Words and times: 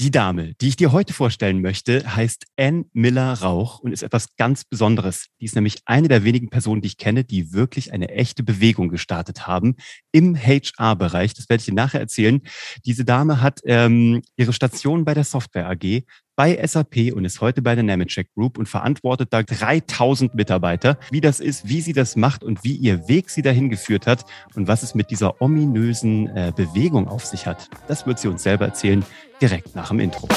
Die 0.00 0.12
Dame, 0.12 0.54
die 0.60 0.68
ich 0.68 0.76
dir 0.76 0.92
heute 0.92 1.12
vorstellen 1.12 1.60
möchte, 1.60 2.14
heißt 2.14 2.44
Ann 2.56 2.84
Miller 2.92 3.32
Rauch 3.32 3.80
und 3.80 3.90
ist 3.90 4.04
etwas 4.04 4.36
ganz 4.36 4.64
Besonderes. 4.64 5.26
Die 5.40 5.44
ist 5.44 5.56
nämlich 5.56 5.78
eine 5.86 6.06
der 6.06 6.22
wenigen 6.22 6.50
Personen, 6.50 6.80
die 6.80 6.86
ich 6.86 6.98
kenne, 6.98 7.24
die 7.24 7.52
wirklich 7.52 7.92
eine 7.92 8.08
echte 8.08 8.44
Bewegung 8.44 8.90
gestartet 8.90 9.48
haben 9.48 9.74
im 10.12 10.36
HR-Bereich. 10.36 11.34
Das 11.34 11.48
werde 11.48 11.62
ich 11.62 11.66
dir 11.66 11.74
nachher 11.74 11.98
erzählen. 11.98 12.42
Diese 12.86 13.04
Dame 13.04 13.40
hat 13.40 13.58
ähm, 13.64 14.22
ihre 14.36 14.52
Station 14.52 15.04
bei 15.04 15.14
der 15.14 15.24
Software 15.24 15.68
AG 15.68 16.04
bei 16.38 16.56
SAP 16.64 17.12
und 17.16 17.24
ist 17.24 17.40
heute 17.40 17.62
bei 17.62 17.74
der 17.74 17.82
Nemetschek 17.82 18.32
Group 18.36 18.58
und 18.58 18.68
verantwortet 18.68 19.32
da 19.32 19.42
3000 19.42 20.36
Mitarbeiter. 20.36 20.96
Wie 21.10 21.20
das 21.20 21.40
ist, 21.40 21.68
wie 21.68 21.80
sie 21.80 21.92
das 21.92 22.14
macht 22.14 22.44
und 22.44 22.62
wie 22.62 22.76
ihr 22.76 23.08
Weg 23.08 23.28
sie 23.28 23.42
dahin 23.42 23.68
geführt 23.70 24.06
hat 24.06 24.24
und 24.54 24.68
was 24.68 24.84
es 24.84 24.94
mit 24.94 25.10
dieser 25.10 25.42
ominösen 25.42 26.28
äh, 26.28 26.52
Bewegung 26.54 27.08
auf 27.08 27.24
sich 27.24 27.48
hat, 27.48 27.68
das 27.88 28.06
wird 28.06 28.20
sie 28.20 28.28
uns 28.28 28.44
selber 28.44 28.66
erzählen, 28.66 29.04
direkt 29.42 29.74
nach 29.74 29.88
dem 29.88 29.98
Intro. 29.98 30.28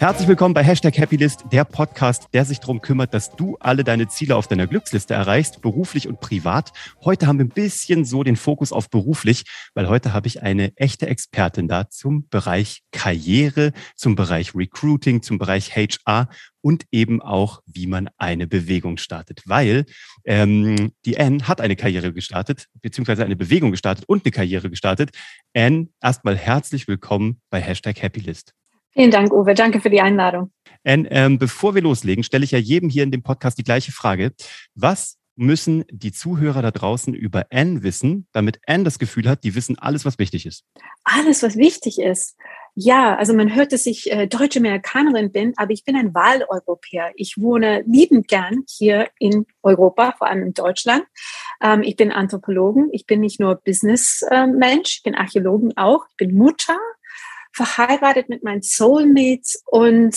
Herzlich 0.00 0.28
willkommen 0.28 0.54
bei 0.54 0.62
Hashtag 0.62 0.96
Happylist, 0.96 1.46
der 1.50 1.64
Podcast, 1.64 2.28
der 2.32 2.44
sich 2.44 2.60
darum 2.60 2.80
kümmert, 2.80 3.12
dass 3.12 3.34
du 3.34 3.56
alle 3.58 3.82
deine 3.82 4.06
Ziele 4.06 4.36
auf 4.36 4.46
deiner 4.46 4.68
Glücksliste 4.68 5.12
erreichst, 5.12 5.60
beruflich 5.60 6.06
und 6.06 6.20
privat. 6.20 6.72
Heute 7.02 7.26
haben 7.26 7.38
wir 7.40 7.46
ein 7.46 7.48
bisschen 7.48 8.04
so 8.04 8.22
den 8.22 8.36
Fokus 8.36 8.72
auf 8.72 8.90
beruflich, 8.90 9.42
weil 9.74 9.88
heute 9.88 10.12
habe 10.12 10.28
ich 10.28 10.40
eine 10.40 10.72
echte 10.76 11.08
Expertin 11.08 11.66
da 11.66 11.90
zum 11.90 12.28
Bereich 12.28 12.84
Karriere, 12.92 13.72
zum 13.96 14.14
Bereich 14.14 14.54
Recruiting, 14.54 15.20
zum 15.20 15.38
Bereich 15.38 15.74
HR 15.74 16.28
und 16.60 16.84
eben 16.92 17.20
auch, 17.20 17.62
wie 17.66 17.88
man 17.88 18.08
eine 18.18 18.46
Bewegung 18.46 18.98
startet. 18.98 19.42
Weil 19.46 19.84
ähm, 20.24 20.92
die 21.06 21.18
Anne 21.18 21.48
hat 21.48 21.60
eine 21.60 21.74
Karriere 21.74 22.12
gestartet, 22.12 22.68
beziehungsweise 22.82 23.24
eine 23.24 23.34
Bewegung 23.34 23.72
gestartet 23.72 24.04
und 24.06 24.24
eine 24.24 24.30
Karriere 24.30 24.70
gestartet. 24.70 25.10
Anne, 25.56 25.88
erstmal 26.00 26.36
herzlich 26.36 26.86
willkommen 26.86 27.40
bei 27.50 27.60
Hashtag 27.60 28.00
Happylist. 28.00 28.54
Vielen 28.98 29.12
Dank, 29.12 29.32
Uwe. 29.32 29.54
Danke 29.54 29.80
für 29.80 29.90
die 29.90 30.00
Einladung. 30.00 30.50
Und, 30.82 31.06
ähm, 31.10 31.38
bevor 31.38 31.76
wir 31.76 31.82
loslegen, 31.82 32.24
stelle 32.24 32.42
ich 32.42 32.50
ja 32.50 32.58
jedem 32.58 32.90
hier 32.90 33.04
in 33.04 33.12
dem 33.12 33.22
Podcast 33.22 33.56
die 33.56 33.62
gleiche 33.62 33.92
Frage. 33.92 34.32
Was 34.74 35.18
müssen 35.36 35.84
die 35.88 36.10
Zuhörer 36.10 36.62
da 36.62 36.72
draußen 36.72 37.14
über 37.14 37.46
Anne 37.52 37.84
wissen, 37.84 38.26
damit 38.32 38.58
Anne 38.66 38.82
das 38.82 38.98
Gefühl 38.98 39.28
hat, 39.28 39.44
die 39.44 39.54
wissen 39.54 39.78
alles, 39.78 40.04
was 40.04 40.18
wichtig 40.18 40.46
ist? 40.46 40.64
Alles, 41.04 41.44
was 41.44 41.54
wichtig 41.54 42.00
ist. 42.00 42.34
Ja, 42.74 43.14
also 43.14 43.34
man 43.34 43.54
hört, 43.54 43.72
dass 43.72 43.86
ich 43.86 44.10
äh, 44.10 44.26
deutsche 44.26 44.58
Amerikanerin 44.58 45.30
bin, 45.30 45.52
aber 45.56 45.70
ich 45.70 45.84
bin 45.84 45.94
ein 45.94 46.12
Wahleuropäer. 46.12 47.12
Ich 47.14 47.38
wohne 47.38 47.84
liebend 47.86 48.26
gern 48.26 48.64
hier 48.68 49.10
in 49.20 49.46
Europa, 49.62 50.14
vor 50.18 50.26
allem 50.26 50.42
in 50.42 50.54
Deutschland. 50.54 51.04
Ähm, 51.62 51.84
ich 51.84 51.94
bin 51.94 52.10
Anthropologen. 52.10 52.88
Ich 52.90 53.06
bin 53.06 53.20
nicht 53.20 53.38
nur 53.38 53.54
Business-Mensch, 53.54 54.96
ich 54.96 55.02
bin 55.04 55.14
Archäologen 55.14 55.76
auch. 55.76 56.04
Ich 56.10 56.16
bin 56.16 56.34
Mutter 56.36 56.76
verheiratet 57.52 58.28
mit 58.28 58.42
meinen 58.44 58.62
Soulmates 58.62 59.62
und 59.66 60.16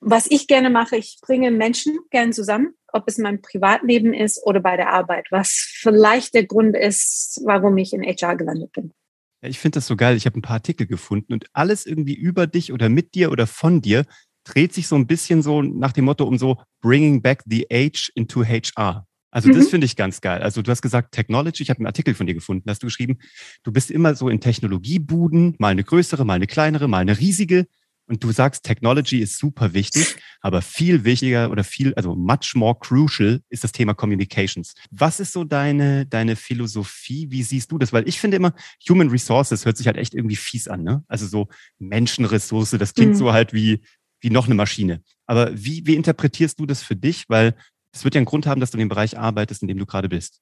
was 0.00 0.26
ich 0.30 0.46
gerne 0.46 0.68
mache, 0.68 0.96
ich 0.96 1.18
bringe 1.22 1.50
Menschen 1.50 1.98
gern 2.10 2.32
zusammen, 2.32 2.74
ob 2.92 3.04
es 3.06 3.18
in 3.18 3.24
meinem 3.24 3.40
Privatleben 3.40 4.12
ist 4.12 4.44
oder 4.44 4.60
bei 4.60 4.76
der 4.76 4.92
Arbeit, 4.92 5.26
was 5.30 5.50
vielleicht 5.50 6.34
der 6.34 6.44
Grund 6.44 6.76
ist, 6.76 7.40
warum 7.44 7.76
ich 7.78 7.92
in 7.92 8.02
HR 8.02 8.36
gelandet 8.36 8.72
bin. 8.72 8.92
Ich 9.40 9.58
finde 9.58 9.76
das 9.76 9.86
so 9.86 9.96
geil. 9.96 10.16
Ich 10.16 10.26
habe 10.26 10.38
ein 10.38 10.42
paar 10.42 10.56
Artikel 10.56 10.86
gefunden 10.86 11.32
und 11.32 11.46
alles 11.52 11.86
irgendwie 11.86 12.14
über 12.14 12.46
dich 12.46 12.72
oder 12.72 12.88
mit 12.88 13.14
dir 13.14 13.30
oder 13.30 13.46
von 13.46 13.80
dir 13.80 14.04
dreht 14.44 14.72
sich 14.72 14.88
so 14.88 14.96
ein 14.96 15.06
bisschen 15.06 15.42
so 15.42 15.62
nach 15.62 15.92
dem 15.92 16.04
Motto 16.04 16.24
um 16.24 16.38
so 16.38 16.58
Bringing 16.80 17.22
Back 17.22 17.42
the 17.46 17.66
Age 17.70 18.10
into 18.14 18.44
HR. 18.44 19.06
Also 19.34 19.48
mhm. 19.48 19.54
das 19.54 19.68
finde 19.68 19.84
ich 19.84 19.96
ganz 19.96 20.20
geil. 20.20 20.42
Also 20.42 20.62
du 20.62 20.70
hast 20.70 20.80
gesagt 20.80 21.12
Technology, 21.12 21.64
ich 21.64 21.70
habe 21.70 21.80
einen 21.80 21.88
Artikel 21.88 22.14
von 22.14 22.26
dir 22.26 22.34
gefunden, 22.34 22.70
hast 22.70 22.84
du 22.84 22.86
geschrieben, 22.86 23.18
du 23.64 23.72
bist 23.72 23.90
immer 23.90 24.14
so 24.14 24.28
in 24.28 24.40
Technologiebuden, 24.40 25.56
mal 25.58 25.70
eine 25.70 25.82
größere, 25.82 26.24
mal 26.24 26.34
eine 26.34 26.46
kleinere, 26.46 26.86
mal 26.86 26.98
eine 26.98 27.18
riesige. 27.18 27.66
Und 28.06 28.22
du 28.22 28.30
sagst, 28.30 28.64
Technology 28.64 29.18
ist 29.20 29.38
super 29.38 29.72
wichtig, 29.72 30.16
aber 30.40 30.62
viel 30.62 31.04
wichtiger 31.04 31.50
oder 31.50 31.64
viel, 31.64 31.94
also 31.94 32.14
much 32.14 32.54
more 32.54 32.76
crucial 32.78 33.40
ist 33.48 33.64
das 33.64 33.72
Thema 33.72 33.94
Communications. 33.94 34.74
Was 34.90 35.18
ist 35.18 35.32
so 35.32 35.42
deine, 35.42 36.06
deine 36.06 36.36
Philosophie? 36.36 37.26
Wie 37.30 37.42
siehst 37.42 37.72
du 37.72 37.78
das? 37.78 37.92
Weil 37.92 38.06
ich 38.06 38.20
finde 38.20 38.36
immer, 38.36 38.52
Human 38.88 39.08
Resources 39.08 39.64
hört 39.64 39.78
sich 39.78 39.86
halt 39.88 39.96
echt 39.96 40.14
irgendwie 40.14 40.36
fies 40.36 40.68
an, 40.68 40.84
ne? 40.84 41.02
Also 41.08 41.26
so 41.26 41.48
Menschenressource, 41.78 42.72
das 42.72 42.94
klingt 42.94 43.12
mhm. 43.12 43.18
so 43.18 43.32
halt 43.32 43.52
wie, 43.52 43.80
wie 44.20 44.30
noch 44.30 44.46
eine 44.46 44.54
Maschine. 44.54 45.02
Aber 45.26 45.50
wie, 45.54 45.86
wie 45.86 45.96
interpretierst 45.96 46.60
du 46.60 46.66
das 46.66 46.82
für 46.82 46.96
dich? 46.96 47.24
Weil 47.28 47.54
es 47.94 48.04
wird 48.04 48.14
ja 48.14 48.18
einen 48.18 48.26
Grund 48.26 48.46
haben, 48.46 48.60
dass 48.60 48.72
du 48.72 48.76
in 48.76 48.80
dem 48.80 48.88
Bereich 48.88 49.16
arbeitest, 49.16 49.62
in 49.62 49.68
dem 49.68 49.78
du 49.78 49.86
gerade 49.86 50.08
bist. 50.08 50.40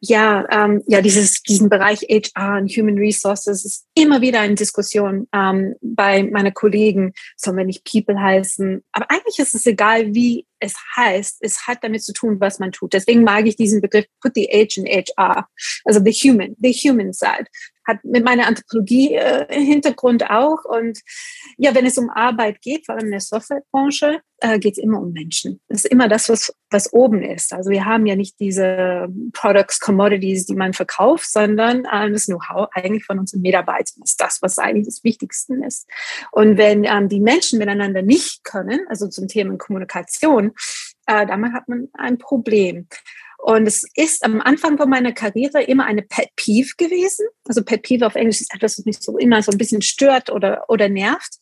Ja, 0.00 0.46
ähm, 0.50 0.82
ja, 0.86 1.00
dieses, 1.00 1.42
diesen 1.42 1.68
Bereich 1.68 2.00
HR 2.00 2.58
und 2.58 2.70
Human 2.70 2.98
Resources 2.98 3.64
ist 3.64 3.86
immer 3.94 4.20
wieder 4.20 4.40
eine 4.40 4.54
Diskussion 4.54 5.28
ähm, 5.32 5.74
bei 5.80 6.22
meinen 6.22 6.52
Kollegen. 6.52 7.12
Sollen 7.36 7.58
wir 7.58 7.64
nicht 7.64 7.84
People 7.84 8.20
heißen? 8.20 8.82
Aber 8.92 9.06
eigentlich 9.10 9.38
ist 9.38 9.54
es 9.54 9.66
egal, 9.66 10.14
wie 10.14 10.46
es 10.58 10.74
heißt. 10.96 11.38
Es 11.40 11.66
hat 11.66 11.78
damit 11.82 12.02
zu 12.02 12.12
tun, 12.12 12.40
was 12.40 12.58
man 12.58 12.72
tut. 12.72 12.92
Deswegen 12.92 13.22
mag 13.22 13.46
ich 13.46 13.56
diesen 13.56 13.80
Begriff 13.80 14.06
Put 14.20 14.32
the 14.34 14.48
H 14.50 14.80
in 14.80 14.86
HR. 14.86 15.46
Also 15.84 16.00
the 16.02 16.12
human, 16.12 16.56
the 16.58 16.72
human 16.72 17.12
side 17.12 17.46
hat 17.86 18.04
mit 18.04 18.24
meiner 18.24 18.46
Anthropologie 18.46 19.14
äh, 19.14 19.46
Hintergrund 19.48 20.30
auch. 20.30 20.64
Und 20.64 21.00
ja, 21.56 21.74
wenn 21.74 21.86
es 21.86 21.98
um 21.98 22.10
Arbeit 22.10 22.60
geht, 22.60 22.86
vor 22.86 22.94
allem 22.94 23.06
in 23.06 23.12
der 23.12 23.20
Softwarebranche, 23.20 24.20
äh, 24.40 24.58
geht 24.58 24.76
es 24.76 24.82
immer 24.82 25.00
um 25.00 25.12
Menschen. 25.12 25.60
Das 25.68 25.84
ist 25.84 25.90
immer 25.90 26.08
das, 26.08 26.28
was, 26.28 26.54
was 26.70 26.92
oben 26.92 27.22
ist. 27.22 27.52
Also 27.52 27.70
wir 27.70 27.84
haben 27.84 28.06
ja 28.06 28.16
nicht 28.16 28.38
diese 28.40 29.08
Products, 29.32 29.80
Commodities, 29.80 30.46
die 30.46 30.54
man 30.54 30.72
verkauft, 30.72 31.30
sondern 31.30 31.84
äh, 31.84 32.10
das 32.10 32.26
Know-how 32.26 32.68
eigentlich 32.72 33.04
von 33.04 33.18
unseren 33.18 33.42
Mitarbeitern 33.42 34.02
ist 34.04 34.20
das, 34.20 34.42
was 34.42 34.58
eigentlich 34.58 34.86
das 34.86 35.04
Wichtigste 35.04 35.54
ist. 35.66 35.88
Und 36.32 36.58
wenn 36.58 36.84
ähm, 36.84 37.08
die 37.08 37.20
Menschen 37.20 37.58
miteinander 37.58 38.02
nicht 38.02 38.44
können, 38.44 38.80
also 38.88 39.08
zum 39.08 39.28
Thema 39.28 39.56
Kommunikation, 39.56 40.52
äh, 41.06 41.26
damit 41.26 41.52
hat 41.52 41.68
man 41.68 41.88
ein 41.94 42.18
Problem. 42.18 42.88
Und 43.44 43.66
es 43.66 43.84
ist 43.94 44.24
am 44.24 44.40
Anfang 44.40 44.78
von 44.78 44.88
meiner 44.88 45.12
Karriere 45.12 45.62
immer 45.62 45.84
eine 45.84 46.00
Pet 46.00 46.30
Peeve 46.34 46.76
gewesen. 46.78 47.26
Also 47.46 47.62
Pet 47.62 47.82
Peeve 47.82 48.06
auf 48.06 48.14
Englisch 48.14 48.40
ist 48.40 48.54
etwas, 48.54 48.78
was 48.78 48.86
mich 48.86 48.96
so 49.00 49.18
immer 49.18 49.42
so 49.42 49.52
ein 49.52 49.58
bisschen 49.58 49.82
stört 49.82 50.30
oder, 50.30 50.64
oder 50.68 50.88
nervt. 50.88 51.34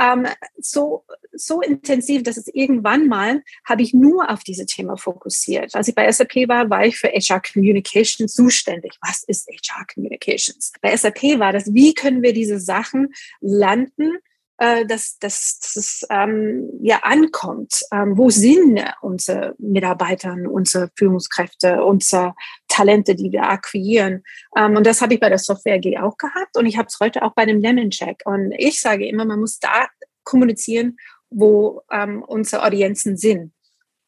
Ähm, 0.00 0.26
so, 0.58 1.04
so 1.32 1.60
intensiv, 1.60 2.24
dass 2.24 2.38
es 2.38 2.48
irgendwann 2.52 3.06
mal 3.06 3.40
habe 3.64 3.82
ich 3.82 3.94
nur 3.94 4.30
auf 4.30 4.42
diese 4.42 4.66
Thema 4.66 4.96
fokussiert. 4.96 5.76
Als 5.76 5.86
ich 5.86 5.94
bei 5.94 6.10
SAP 6.10 6.48
war, 6.48 6.70
war 6.70 6.84
ich 6.84 6.98
für 6.98 7.06
HR 7.06 7.40
Communications 7.40 8.34
zuständig. 8.34 8.98
Was 9.00 9.22
ist 9.22 9.46
HR 9.46 9.86
Communications? 9.94 10.72
Bei 10.82 10.96
SAP 10.96 11.38
war 11.38 11.52
das, 11.52 11.72
wie 11.72 11.94
können 11.94 12.22
wir 12.22 12.32
diese 12.32 12.58
Sachen 12.58 13.14
landen, 13.40 14.18
äh, 14.58 14.86
dass, 14.86 15.18
dass, 15.18 15.58
dass 15.58 15.76
es 15.76 16.06
ähm, 16.10 16.70
ja 16.80 17.00
ankommt. 17.02 17.80
Ähm, 17.92 18.16
wo 18.16 18.30
sind 18.30 18.80
unsere 19.00 19.54
Mitarbeiter, 19.58 20.36
unsere 20.48 20.90
Führungskräfte, 20.96 21.82
unsere 21.82 22.34
Talente, 22.68 23.14
die 23.14 23.32
wir 23.32 23.48
akquirieren? 23.48 24.22
Ähm, 24.56 24.76
und 24.76 24.86
das 24.86 25.00
habe 25.00 25.14
ich 25.14 25.20
bei 25.20 25.28
der 25.28 25.38
Software 25.38 25.76
AG 25.76 26.02
auch 26.02 26.16
gehabt 26.16 26.56
und 26.56 26.66
ich 26.66 26.78
habe 26.78 26.86
es 26.88 26.98
heute 27.00 27.22
auch 27.22 27.34
bei 27.34 27.46
dem 27.46 27.60
Lemon 27.60 27.90
Check. 27.90 28.22
Und 28.24 28.52
ich 28.56 28.80
sage 28.80 29.08
immer, 29.08 29.24
man 29.24 29.40
muss 29.40 29.58
da 29.58 29.88
kommunizieren, 30.22 30.96
wo 31.30 31.82
ähm, 31.90 32.22
unsere 32.22 32.62
Audienzen 32.64 33.16
sind. 33.16 33.53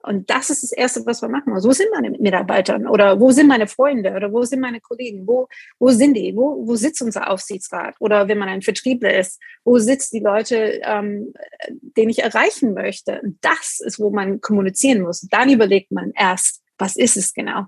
Und 0.07 0.31
das 0.31 0.51
ist 0.51 0.63
das 0.63 0.71
Erste, 0.73 1.05
was 1.05 1.21
wir 1.21 1.29
machen. 1.29 1.53
Also, 1.53 1.69
wo 1.69 1.73
sind 1.73 1.89
meine 1.93 2.11
Mitarbeiter 2.11 2.79
oder 2.89 3.19
wo 3.19 3.33
sind 3.33 3.49
meine 3.49 3.67
Freunde 3.67 4.15
oder 4.15 4.33
wo 4.33 4.45
sind 4.45 4.61
meine 4.61 4.81
Kollegen? 4.81 5.27
Wo, 5.27 5.49
wo 5.81 5.91
sind 5.91 6.15
die? 6.15 6.33
Wo, 6.37 6.65
wo 6.65 6.77
sitzt 6.77 7.03
unser 7.03 7.29
Aufsichtsrat? 7.29 7.97
Oder 7.99 8.29
wenn 8.29 8.39
man 8.39 8.49
ein 8.49 8.63
Vertriebler 8.63 9.19
ist, 9.19 9.41
wo 9.65 9.79
sitzt 9.79 10.13
die 10.13 10.21
Leute, 10.21 10.81
ähm, 10.85 11.33
den 11.69 12.09
ich 12.09 12.21
erreichen 12.21 12.73
möchte? 12.73 13.21
Und 13.21 13.39
das 13.41 13.81
ist, 13.85 13.99
wo 13.99 14.11
man 14.11 14.41
kommunizieren 14.41 15.03
muss. 15.03 15.23
Dann 15.23 15.51
überlegt 15.51 15.91
man 15.91 16.13
erst, 16.15 16.63
was 16.79 16.95
ist 16.95 17.17
es 17.17 17.35
genau? 17.35 17.65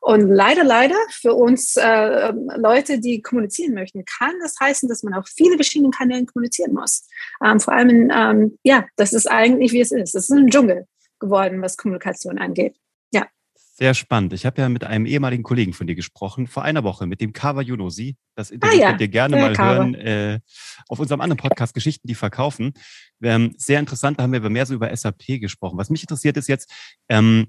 Und 0.00 0.30
leider, 0.30 0.64
leider 0.64 0.96
für 1.10 1.34
uns 1.34 1.76
äh, 1.76 2.32
Leute, 2.56 3.00
die 3.00 3.20
kommunizieren 3.20 3.74
möchten, 3.74 4.04
kann 4.04 4.32
das 4.40 4.56
heißen, 4.58 4.88
dass 4.88 5.02
man 5.02 5.14
auf 5.14 5.28
viele 5.28 5.56
verschiedene 5.56 5.90
Kanälen 5.90 6.26
kommunizieren 6.26 6.72
muss. 6.72 7.06
Ähm, 7.44 7.60
vor 7.60 7.74
allem, 7.74 8.10
ähm, 8.10 8.58
ja, 8.62 8.86
das 8.96 9.12
ist 9.12 9.26
eigentlich, 9.26 9.72
wie 9.72 9.80
es 9.80 9.92
ist. 9.92 10.14
Das 10.14 10.24
ist 10.24 10.30
ein 10.30 10.48
Dschungel 10.48 10.86
geworden, 11.22 11.62
was 11.62 11.78
Kommunikation 11.78 12.38
angeht. 12.38 12.76
Ja. 13.12 13.26
Sehr 13.54 13.94
spannend. 13.94 14.34
Ich 14.34 14.44
habe 14.44 14.60
ja 14.60 14.68
mit 14.68 14.84
einem 14.84 15.06
ehemaligen 15.06 15.42
Kollegen 15.42 15.72
von 15.72 15.86
dir 15.86 15.94
gesprochen, 15.94 16.46
vor 16.46 16.62
einer 16.62 16.84
Woche, 16.84 17.06
mit 17.06 17.22
dem 17.22 17.32
Kava 17.32 17.62
Yunosi. 17.62 18.16
Das 18.34 18.50
Interview 18.50 18.76
ah, 18.76 18.80
ja. 18.80 18.88
könnt 18.90 19.00
ihr 19.00 19.08
gerne 19.08 19.36
mal 19.36 19.54
Kava. 19.54 19.74
hören 19.74 19.94
äh, 19.94 20.40
auf 20.88 20.98
unserem 20.98 21.22
anderen 21.22 21.38
Podcast 21.38 21.72
Geschichten, 21.72 22.06
die 22.06 22.14
verkaufen. 22.14 22.74
Ähm, 23.22 23.54
sehr 23.56 23.80
interessant, 23.80 24.18
da 24.18 24.24
haben 24.24 24.32
wir 24.32 24.40
mehr 24.50 24.66
so 24.66 24.74
über 24.74 24.94
SAP 24.94 25.40
gesprochen. 25.40 25.78
Was 25.78 25.88
mich 25.88 26.02
interessiert 26.02 26.36
ist 26.36 26.48
jetzt, 26.48 26.70
ähm, 27.08 27.46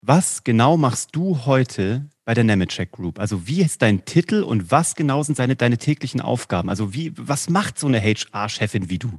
was 0.00 0.44
genau 0.44 0.76
machst 0.76 1.10
du 1.16 1.44
heute 1.44 2.08
bei 2.24 2.34
der 2.34 2.44
Nemetschek 2.44 2.92
Group? 2.92 3.18
Also 3.18 3.48
wie 3.48 3.62
ist 3.62 3.82
dein 3.82 4.04
Titel 4.04 4.42
und 4.42 4.70
was 4.70 4.94
genau 4.94 5.24
sind 5.24 5.36
seine, 5.36 5.56
deine 5.56 5.76
täglichen 5.76 6.20
Aufgaben? 6.20 6.68
Also 6.68 6.94
wie, 6.94 7.12
was 7.16 7.50
macht 7.50 7.78
so 7.78 7.88
eine 7.88 8.00
HR-Chefin 8.00 8.90
wie 8.90 8.98
du? 8.98 9.18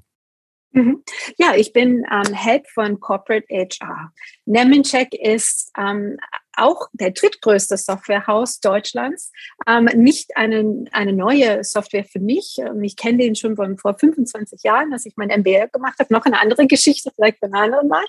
Mhm. 0.71 1.03
Ja, 1.37 1.55
ich 1.55 1.73
bin 1.73 2.05
ähm, 2.11 2.35
Head 2.35 2.67
von 2.69 2.99
Corporate 2.99 3.47
HR. 3.49 4.11
Nemencheck 4.45 5.13
ist 5.13 5.71
ähm, 5.77 6.17
auch 6.59 6.87
der 6.93 7.11
drittgrößte 7.11 7.77
Softwarehaus 7.77 8.59
Deutschlands. 8.59 9.31
Ähm, 9.67 9.85
nicht 9.95 10.35
eine, 10.37 10.85
eine 10.91 11.13
neue 11.13 11.63
Software 11.63 12.05
für 12.05 12.19
mich. 12.19 12.57
Ähm, 12.59 12.83
ich 12.83 12.95
kenne 12.95 13.17
den 13.17 13.35
schon 13.35 13.55
von 13.55 13.77
vor 13.77 13.97
25 13.97 14.61
Jahren, 14.63 14.93
als 14.93 15.05
ich 15.05 15.13
mein 15.15 15.29
MBA 15.29 15.67
gemacht 15.67 15.97
habe. 15.99 16.13
Noch 16.13 16.25
eine 16.25 16.39
andere 16.39 16.67
Geschichte, 16.67 17.11
vielleicht 17.15 17.39
für 17.39 17.45
ein 17.45 17.55
anderes 17.55 17.87
Mal. 17.87 18.05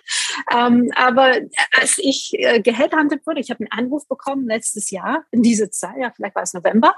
Ähm, 0.53 0.91
aber 0.97 1.37
als 1.79 1.99
ich 1.99 2.33
äh, 2.35 2.61
gehandelt 2.61 3.27
wurde, 3.27 3.41
ich 3.41 3.51
habe 3.51 3.61
einen 3.61 3.87
Anruf 3.87 4.07
bekommen 4.07 4.47
letztes 4.47 4.91
Jahr, 4.91 5.25
in 5.31 5.43
diese 5.43 5.71
Zeit, 5.71 5.97
ja, 5.99 6.13
vielleicht 6.15 6.35
war 6.35 6.43
es 6.43 6.53
November, 6.53 6.95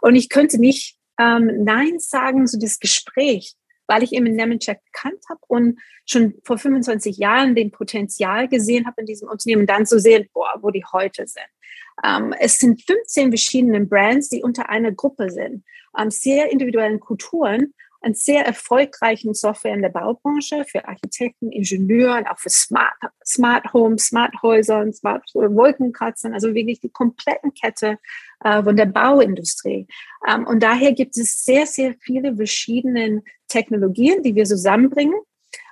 und 0.00 0.16
ich 0.16 0.28
könnte 0.28 0.58
nicht 0.58 0.96
ähm, 1.18 1.64
Nein 1.64 1.98
sagen 1.98 2.46
zu 2.46 2.52
so 2.52 2.58
das 2.58 2.78
Gespräch 2.78 3.54
weil 3.86 4.02
ich 4.02 4.12
eben 4.12 4.24
Nemetschek 4.24 4.80
gekannt 4.92 5.22
habe 5.28 5.40
und 5.46 5.78
schon 6.06 6.34
vor 6.44 6.58
25 6.58 7.16
Jahren 7.18 7.54
den 7.54 7.70
Potenzial 7.70 8.48
gesehen 8.48 8.86
habe 8.86 9.00
in 9.02 9.06
diesem 9.06 9.28
Unternehmen, 9.28 9.66
dann 9.66 9.86
zu 9.86 9.98
sehen, 9.98 10.28
boah, 10.32 10.54
wo 10.60 10.70
die 10.70 10.84
heute 10.92 11.26
sind. 11.26 11.46
Ähm, 12.04 12.34
es 12.38 12.58
sind 12.58 12.82
15 12.82 13.30
verschiedene 13.30 13.84
Brands, 13.84 14.28
die 14.28 14.42
unter 14.42 14.68
einer 14.68 14.92
Gruppe 14.92 15.30
sind, 15.30 15.64
ähm, 15.98 16.10
sehr 16.10 16.50
individuellen 16.50 17.00
Kulturen 17.00 17.74
und 18.02 18.16
sehr 18.16 18.44
erfolgreichen 18.44 19.32
Software 19.32 19.74
in 19.74 19.82
der 19.82 19.88
Baubranche 19.88 20.64
für 20.64 20.86
Architekten, 20.88 21.52
Ingenieuren, 21.52 22.26
auch 22.26 22.38
für 22.38 22.50
Smart, 22.50 22.92
Smart 23.24 23.72
Homes, 23.72 24.06
Smart 24.06 24.34
Häusern, 24.42 24.92
Smart 24.92 25.22
Wolkenkratzern, 25.34 26.34
also 26.34 26.54
wirklich 26.54 26.80
die 26.80 26.90
kompletten 26.90 27.54
Kette 27.54 27.98
äh, 28.44 28.62
von 28.62 28.76
der 28.76 28.86
Bauindustrie. 28.86 29.86
Ähm, 30.28 30.46
und 30.46 30.62
daher 30.62 30.92
gibt 30.92 31.16
es 31.16 31.44
sehr, 31.44 31.66
sehr 31.66 31.94
viele 32.00 32.36
verschiedene 32.36 33.22
Technologien, 33.48 34.22
die 34.22 34.34
wir 34.34 34.44
zusammenbringen 34.44 35.20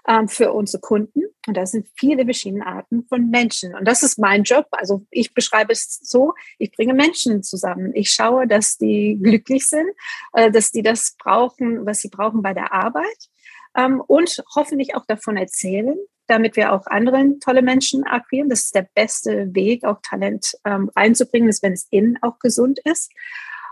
ähm, 0.06 0.28
für 0.28 0.52
unsere 0.52 0.80
Kunden. 0.80 1.22
Und 1.46 1.56
das 1.56 1.72
sind 1.72 1.88
viele 1.96 2.24
verschiedene 2.24 2.66
Arten 2.66 3.06
von 3.08 3.30
Menschen. 3.30 3.74
Und 3.74 3.86
das 3.86 4.02
ist 4.02 4.18
mein 4.18 4.42
Job. 4.44 4.66
Also 4.72 5.06
ich 5.10 5.32
beschreibe 5.34 5.72
es 5.72 6.00
so, 6.02 6.34
ich 6.58 6.72
bringe 6.72 6.94
Menschen 6.94 7.42
zusammen. 7.42 7.92
Ich 7.94 8.10
schaue, 8.10 8.46
dass 8.46 8.76
die 8.76 9.18
glücklich 9.22 9.66
sind, 9.66 9.88
äh, 10.32 10.50
dass 10.50 10.70
die 10.70 10.82
das 10.82 11.16
brauchen, 11.18 11.86
was 11.86 12.00
sie 12.00 12.08
brauchen 12.08 12.42
bei 12.42 12.54
der 12.54 12.72
Arbeit. 12.72 13.28
Ähm, 13.76 14.02
und 14.06 14.42
hoffentlich 14.54 14.94
auch 14.94 15.06
davon 15.06 15.36
erzählen, 15.36 15.96
damit 16.30 16.56
wir 16.56 16.72
auch 16.72 16.86
anderen 16.86 17.40
tolle 17.40 17.62
Menschen 17.62 18.04
akquirieren. 18.04 18.48
Das 18.48 18.64
ist 18.64 18.74
der 18.74 18.88
beste 18.94 19.54
Weg, 19.54 19.84
auch 19.84 19.98
Talent 20.02 20.54
ähm, 20.64 20.90
reinzubringen, 20.94 21.48
ist, 21.48 21.62
wenn 21.62 21.72
es 21.72 21.86
innen 21.90 22.18
auch 22.22 22.38
gesund 22.38 22.78
ist. 22.84 23.12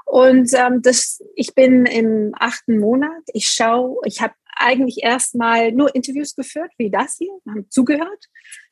Und 0.05 0.53
ähm, 0.55 0.81
das, 0.83 1.23
ich 1.37 1.55
bin 1.55 1.85
im 1.87 2.33
achten 2.39 2.79
Monat. 2.79 3.23
Ich 3.33 3.51
schaue, 3.51 3.99
ich 4.07 4.23
habe 4.23 4.35
eigentlich 4.59 5.03
erstmal 5.03 5.71
nur 5.73 5.95
Interviews 5.95 6.35
geführt, 6.35 6.73
wie 6.79 6.91
das 6.91 7.17
hier, 7.19 7.31
haben 7.49 7.67
zugehört. 7.71 8.25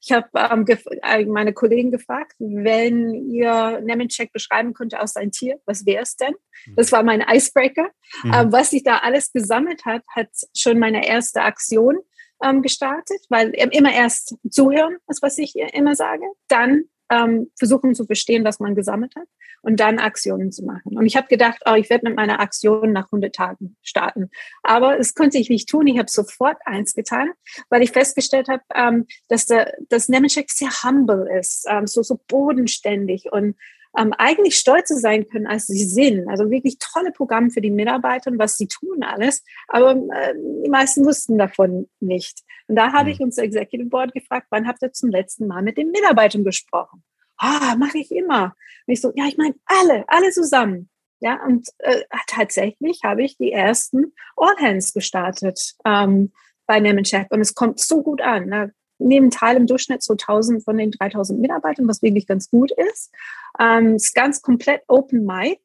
Ich 0.03 0.13
habe 0.13 0.29
ähm, 0.35 0.65
äh, 1.03 1.25
meine 1.27 1.53
Kollegen 1.53 1.91
gefragt, 1.91 2.33
wenn 2.39 3.15
ihr 3.31 3.81
Nemencheck 3.83 4.33
beschreiben 4.33 4.75
könnte 4.75 5.01
aus 5.01 5.17
ein 5.17 5.31
Tier, 5.31 5.61
was 5.65 5.87
wäre 5.87 6.03
es 6.03 6.17
denn? 6.17 6.35
Das 6.75 6.91
war 6.91 7.03
mein 7.03 7.21
Icebreaker. 7.21 7.91
Mhm. 8.25 8.33
Ähm, 8.35 8.53
was 8.53 8.71
sich 8.71 8.83
da 8.83 8.99
alles 8.99 9.33
gesammelt 9.33 9.85
hat, 9.85 10.03
hat 10.09 10.31
schon 10.57 10.79
meine 10.79 11.07
erste 11.07 11.43
Aktion 11.43 11.99
ähm, 12.43 12.63
gestartet, 12.63 13.21
weil 13.29 13.51
immer 13.51 13.93
erst 13.93 14.37
zuhören, 14.51 14.97
ist 15.09 15.23
was 15.23 15.39
ich 15.39 15.55
immer 15.57 15.95
sage, 15.95 16.25
dann 16.49 16.85
ähm, 17.11 17.51
versuchen 17.59 17.95
zu 17.95 18.05
verstehen, 18.05 18.45
was 18.45 18.61
man 18.61 18.75
gesammelt 18.75 19.15
hat 19.17 19.29
und 19.63 19.81
dann 19.81 19.99
Aktionen 19.99 20.53
zu 20.53 20.65
machen. 20.65 20.97
Und 20.97 21.07
ich 21.07 21.17
habe 21.17 21.29
gedacht, 21.29 21.63
oh, 21.67 21.75
ich 21.75 21.89
werde 21.91 22.09
mit 22.09 22.17
meiner 22.17 22.41
Aktion 22.41 22.93
nach 22.93 23.07
100 23.07 23.35
Tagen 23.35 23.77
starten. 23.83 24.31
Aber 24.63 24.99
es 24.99 25.15
konnte 25.15 25.39
ich 25.39 25.51
nicht 25.51 25.69
tun. 25.69 25.87
Ich 25.87 25.99
habe 25.99 26.11
sofort 26.11 26.59
eins 26.65 26.95
getan, 26.95 27.31
weil 27.69 27.83
ich 27.83 27.93
festgestellt 27.93 28.49
habe, 28.49 28.63
ähm, 28.75 29.07
dass 29.29 29.47
der, 29.47 29.75
das 29.89 30.09
Nemetschek 30.09 30.51
sehr 30.51 30.71
humble 30.85 31.29
ist, 31.39 31.67
ähm, 31.69 31.87
so, 31.87 32.03
so 32.03 32.21
bodenständig 32.29 33.27
und 33.31 33.57
ähm, 33.97 34.13
eigentlich 34.19 34.57
stolz 34.57 34.89
zu 34.89 34.99
sein 34.99 35.27
können, 35.29 35.47
als 35.47 35.67
sie 35.67 35.85
sind. 35.85 36.29
Also 36.29 36.51
wirklich 36.51 36.79
tolle 36.79 37.13
Programme 37.13 37.51
für 37.51 37.61
die 37.61 37.71
Mitarbeiter 37.71 38.31
und 38.31 38.39
was 38.39 38.57
sie 38.57 38.69
tun 38.69 39.03
alles. 39.03 39.43
Aber 39.69 39.93
äh, 39.93 40.35
die 40.65 40.71
meisten 40.71 41.05
wussten 41.05 41.39
davon 41.39 41.89
nicht. 42.01 42.43
Und 42.69 42.77
da 42.77 42.93
habe 42.93 43.09
mhm. 43.09 43.11
ich 43.11 43.21
unser 43.21 43.43
Executive 43.43 43.89
Board 43.89 44.13
gefragt, 44.13 44.49
wann 44.51 44.67
habt 44.67 44.83
ihr 44.83 44.93
zum 44.93 45.11
letzten 45.11 45.47
Mal 45.47 45.63
mit 45.63 45.79
den 45.79 45.91
Mitarbeitern 45.91 46.45
gesprochen? 46.45 47.03
Ah, 47.39 47.77
mache 47.77 47.99
ich 47.99 48.11
immer. 48.11 48.57
Und 48.87 48.93
ich 48.93 49.01
so, 49.01 49.13
ja, 49.15 49.27
ich 49.27 49.37
meine 49.37 49.55
alle, 49.67 50.05
alle 50.09 50.31
zusammen. 50.31 50.89
Ja, 51.21 51.43
und 51.45 51.69
äh, 51.79 52.03
tatsächlich 52.27 53.01
habe 53.03 53.25
ich 53.25 53.39
die 53.39 53.53
ersten 53.53 54.13
All 54.37 54.57
Hands 54.59 54.93
gestartet 54.93 55.75
ähm, 55.85 56.33
bei 56.67 56.79
Nemencheck 56.81 57.29
und 57.31 57.41
es 57.41 57.55
kommt 57.55 57.81
so 57.81 58.03
gut 58.03 58.21
an. 58.21 58.47
Ne? 58.47 58.75
Nehmen 58.99 59.31
teil 59.31 59.57
im 59.57 59.67
Durchschnitt 59.67 60.03
so 60.03 60.15
1000 60.15 60.65
von 60.65 60.77
den 60.77 60.91
3000 60.91 61.41
Mitarbeitern, 61.41 61.89
was 61.89 62.03
wirklich 62.03 62.27
ganz 62.27 62.51
gut 62.51 62.71
ist. 62.91 63.13
Ähm, 63.59 63.97
ist 63.97 64.15
ganz 64.15 64.43
komplett 64.43 64.83
Open 64.89 65.25
Mic. 65.25 65.61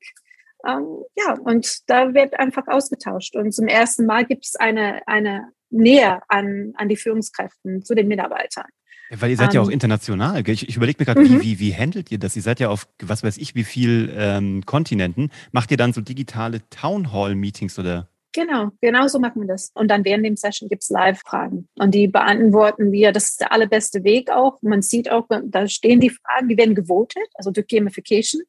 Ähm, 0.68 1.04
ja, 1.16 1.34
und 1.44 1.80
da 1.88 2.14
wird 2.14 2.40
einfach 2.40 2.68
ausgetauscht. 2.68 3.36
Und 3.36 3.54
zum 3.54 3.68
ersten 3.68 4.06
Mal 4.06 4.26
gibt 4.26 4.46
es 4.46 4.56
eine, 4.56 5.02
eine 5.08 5.50
Nähe 5.70 6.22
an, 6.28 6.74
an 6.76 6.90
die 6.90 6.98
Führungskräften 6.98 7.84
zu 7.84 7.96
den 7.96 8.08
Mitarbeitern. 8.08 8.68
Weil 9.14 9.32
ihr 9.32 9.38
seid 9.38 9.50
um, 9.50 9.56
ja 9.56 9.62
auch 9.62 9.68
ähm, 9.68 9.74
international. 9.74 10.48
Ich, 10.48 10.70
ich 10.70 10.78
überlege 10.78 10.98
mir 11.00 11.06
gerade, 11.06 11.22
mhm. 11.22 11.42
wie, 11.42 11.42
wie, 11.42 11.60
wie 11.60 11.76
handelt 11.76 12.12
ihr 12.12 12.20
das? 12.20 12.36
Ihr 12.36 12.42
seid 12.42 12.60
ja 12.60 12.70
auf, 12.70 12.88
was 13.02 13.24
weiß 13.24 13.38
ich, 13.38 13.56
wie 13.56 13.66
viel 13.66 14.14
ähm, 14.16 14.66
Kontinenten. 14.66 15.32
Macht 15.52 15.72
ihr 15.72 15.78
dann 15.78 15.92
so 15.92 16.00
digitale 16.00 16.62
Town 16.70 17.12
Hall 17.12 17.36
Meetings 17.36 17.78
oder? 17.78 18.08
Genau, 18.34 18.70
genau 18.80 19.08
so 19.08 19.20
machen 19.20 19.42
wir 19.42 19.48
das. 19.48 19.72
Und 19.74 19.90
dann 19.90 20.06
während 20.06 20.26
dem 20.26 20.38
Session 20.38 20.70
gibt 20.70 20.84
es 20.84 20.90
Live-Fragen. 20.90 21.68
Und 21.76 21.94
die 21.94 22.08
beantworten 22.08 22.92
wir, 22.92 23.12
das 23.12 23.32
ist 23.32 23.42
der 23.42 23.52
allerbeste 23.52 24.04
Weg 24.06 24.30
auch. 24.32 24.62
Man 24.62 24.82
sieht 24.82 25.12
auch, 25.12 25.28
da 25.30 25.68
stehen 25.68 26.00
die 26.00 26.12
Fragen, 26.12 26.48
die 26.48 26.58
werden 26.58 26.76
gewotet, 26.76 27.28
also 27.34 27.52
durch 27.52 27.68
Gamification, 27.68 28.42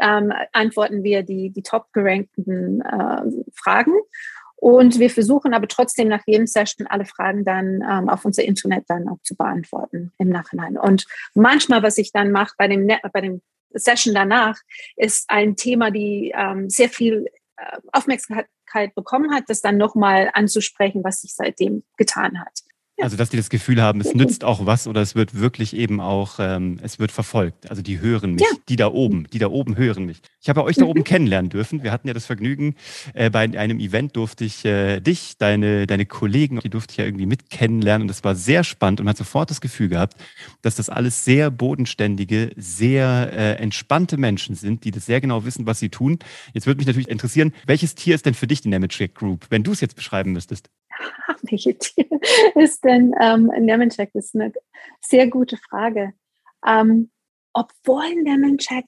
ähm, 0.00 0.32
antworten 0.52 1.02
wir 1.02 1.22
die, 1.22 1.50
die 1.50 1.62
top 1.62 1.92
gerankten 1.92 2.82
äh, 2.82 3.22
Fragen. 3.54 3.94
Und 4.56 4.98
wir 5.00 5.10
versuchen 5.10 5.54
aber 5.54 5.66
trotzdem 5.66 6.08
nach 6.08 6.22
jedem 6.26 6.46
Session 6.46 6.86
alle 6.86 7.06
Fragen 7.06 7.44
dann 7.44 7.82
ähm, 7.82 8.08
auf 8.08 8.24
unser 8.24 8.44
Internet 8.44 8.84
dann 8.88 9.08
auch 9.08 9.20
zu 9.22 9.34
beantworten 9.34 10.12
im 10.18 10.28
Nachhinein. 10.28 10.76
Und 10.76 11.06
manchmal, 11.34 11.82
was 11.82 11.98
ich 11.98 12.12
dann 12.12 12.30
mache 12.30 12.54
bei 12.58 12.68
dem, 12.68 12.86
bei 12.86 13.20
dem 13.20 13.40
Session 13.70 14.14
danach, 14.14 14.60
ist 14.96 15.24
ein 15.28 15.56
Thema, 15.56 15.90
die 15.90 16.32
ähm, 16.36 16.68
sehr 16.70 16.90
viel 16.90 17.26
Aufmerksamkeit 17.92 18.94
bekommen 18.94 19.34
hat, 19.34 19.44
das 19.48 19.60
dann 19.60 19.76
nochmal 19.76 20.30
anzusprechen, 20.32 21.04
was 21.04 21.20
sich 21.20 21.34
seitdem 21.34 21.84
getan 21.96 22.40
hat. 22.40 22.60
Also, 23.02 23.16
dass 23.16 23.30
die 23.30 23.36
das 23.36 23.50
Gefühl 23.50 23.82
haben, 23.82 24.00
es 24.00 24.14
nützt 24.14 24.44
auch 24.44 24.64
was 24.64 24.86
oder 24.86 25.00
es 25.00 25.14
wird 25.14 25.38
wirklich 25.38 25.74
eben 25.76 26.00
auch, 26.00 26.36
ähm, 26.38 26.78
es 26.82 26.98
wird 26.98 27.10
verfolgt. 27.10 27.68
Also, 27.68 27.82
die 27.82 28.00
hören 28.00 28.34
mich, 28.34 28.42
ja. 28.42 28.56
die 28.68 28.76
da 28.76 28.86
oben, 28.88 29.26
die 29.32 29.38
da 29.38 29.48
oben 29.48 29.76
hören 29.76 30.06
mich. 30.06 30.22
Ich 30.40 30.48
habe 30.48 30.62
euch 30.64 30.76
da 30.76 30.84
oben 30.84 31.00
mhm. 31.00 31.04
kennenlernen 31.04 31.50
dürfen. 31.50 31.82
Wir 31.82 31.90
hatten 31.92 32.08
ja 32.08 32.14
das 32.14 32.26
Vergnügen, 32.26 32.76
äh, 33.14 33.28
bei 33.30 33.40
einem 33.40 33.80
Event 33.80 34.16
durfte 34.16 34.44
ich 34.44 34.64
äh, 34.64 35.00
dich, 35.00 35.36
deine, 35.38 35.86
deine 35.86 36.06
Kollegen, 36.06 36.60
die 36.60 36.70
durfte 36.70 36.92
ich 36.92 36.96
ja 36.98 37.04
irgendwie 37.04 37.26
mit 37.26 37.50
kennenlernen 37.50 38.02
und 38.02 38.08
das 38.08 38.22
war 38.24 38.34
sehr 38.34 38.64
spannend 38.64 39.00
und 39.00 39.04
man 39.04 39.10
hat 39.10 39.18
sofort 39.18 39.50
das 39.50 39.60
Gefühl 39.60 39.88
gehabt, 39.88 40.16
dass 40.62 40.76
das 40.76 40.88
alles 40.88 41.24
sehr 41.24 41.50
bodenständige, 41.50 42.52
sehr 42.56 43.30
äh, 43.32 43.54
entspannte 43.54 44.16
Menschen 44.16 44.54
sind, 44.54 44.84
die 44.84 44.90
das 44.90 45.06
sehr 45.06 45.20
genau 45.20 45.44
wissen, 45.44 45.66
was 45.66 45.78
sie 45.78 45.88
tun. 45.88 46.18
Jetzt 46.54 46.66
würde 46.66 46.78
mich 46.78 46.86
natürlich 46.86 47.08
interessieren, 47.08 47.52
welches 47.66 47.94
Tier 47.94 48.14
ist 48.14 48.26
denn 48.26 48.34
für 48.34 48.46
dich 48.46 48.60
die 48.60 48.68
Nemetschek 48.68 49.14
Group, 49.14 49.46
wenn 49.50 49.62
du 49.62 49.72
es 49.72 49.80
jetzt 49.80 49.96
beschreiben 49.96 50.32
müsstest? 50.32 50.70
welche 51.42 51.76
Tier 51.76 52.06
ist 52.54 52.84
denn 52.84 53.14
ähm, 53.20 53.46
Nemencheck? 53.58 54.10
Das 54.14 54.26
ist 54.26 54.34
eine 54.34 54.52
sehr 55.00 55.28
gute 55.28 55.56
Frage. 55.56 56.12
Ähm, 56.66 57.10
obwohl 57.52 58.14
Nemencheck 58.22 58.86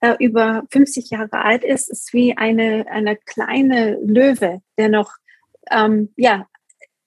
äh, 0.00 0.16
über 0.20 0.64
50 0.70 1.10
Jahre 1.10 1.32
alt 1.32 1.64
ist, 1.64 1.90
ist 1.90 2.12
wie 2.12 2.36
eine, 2.36 2.86
eine 2.88 3.16
kleine 3.16 3.98
Löwe, 4.04 4.62
der 4.76 4.88
noch, 4.88 5.12
ähm, 5.70 6.12
ja, 6.16 6.46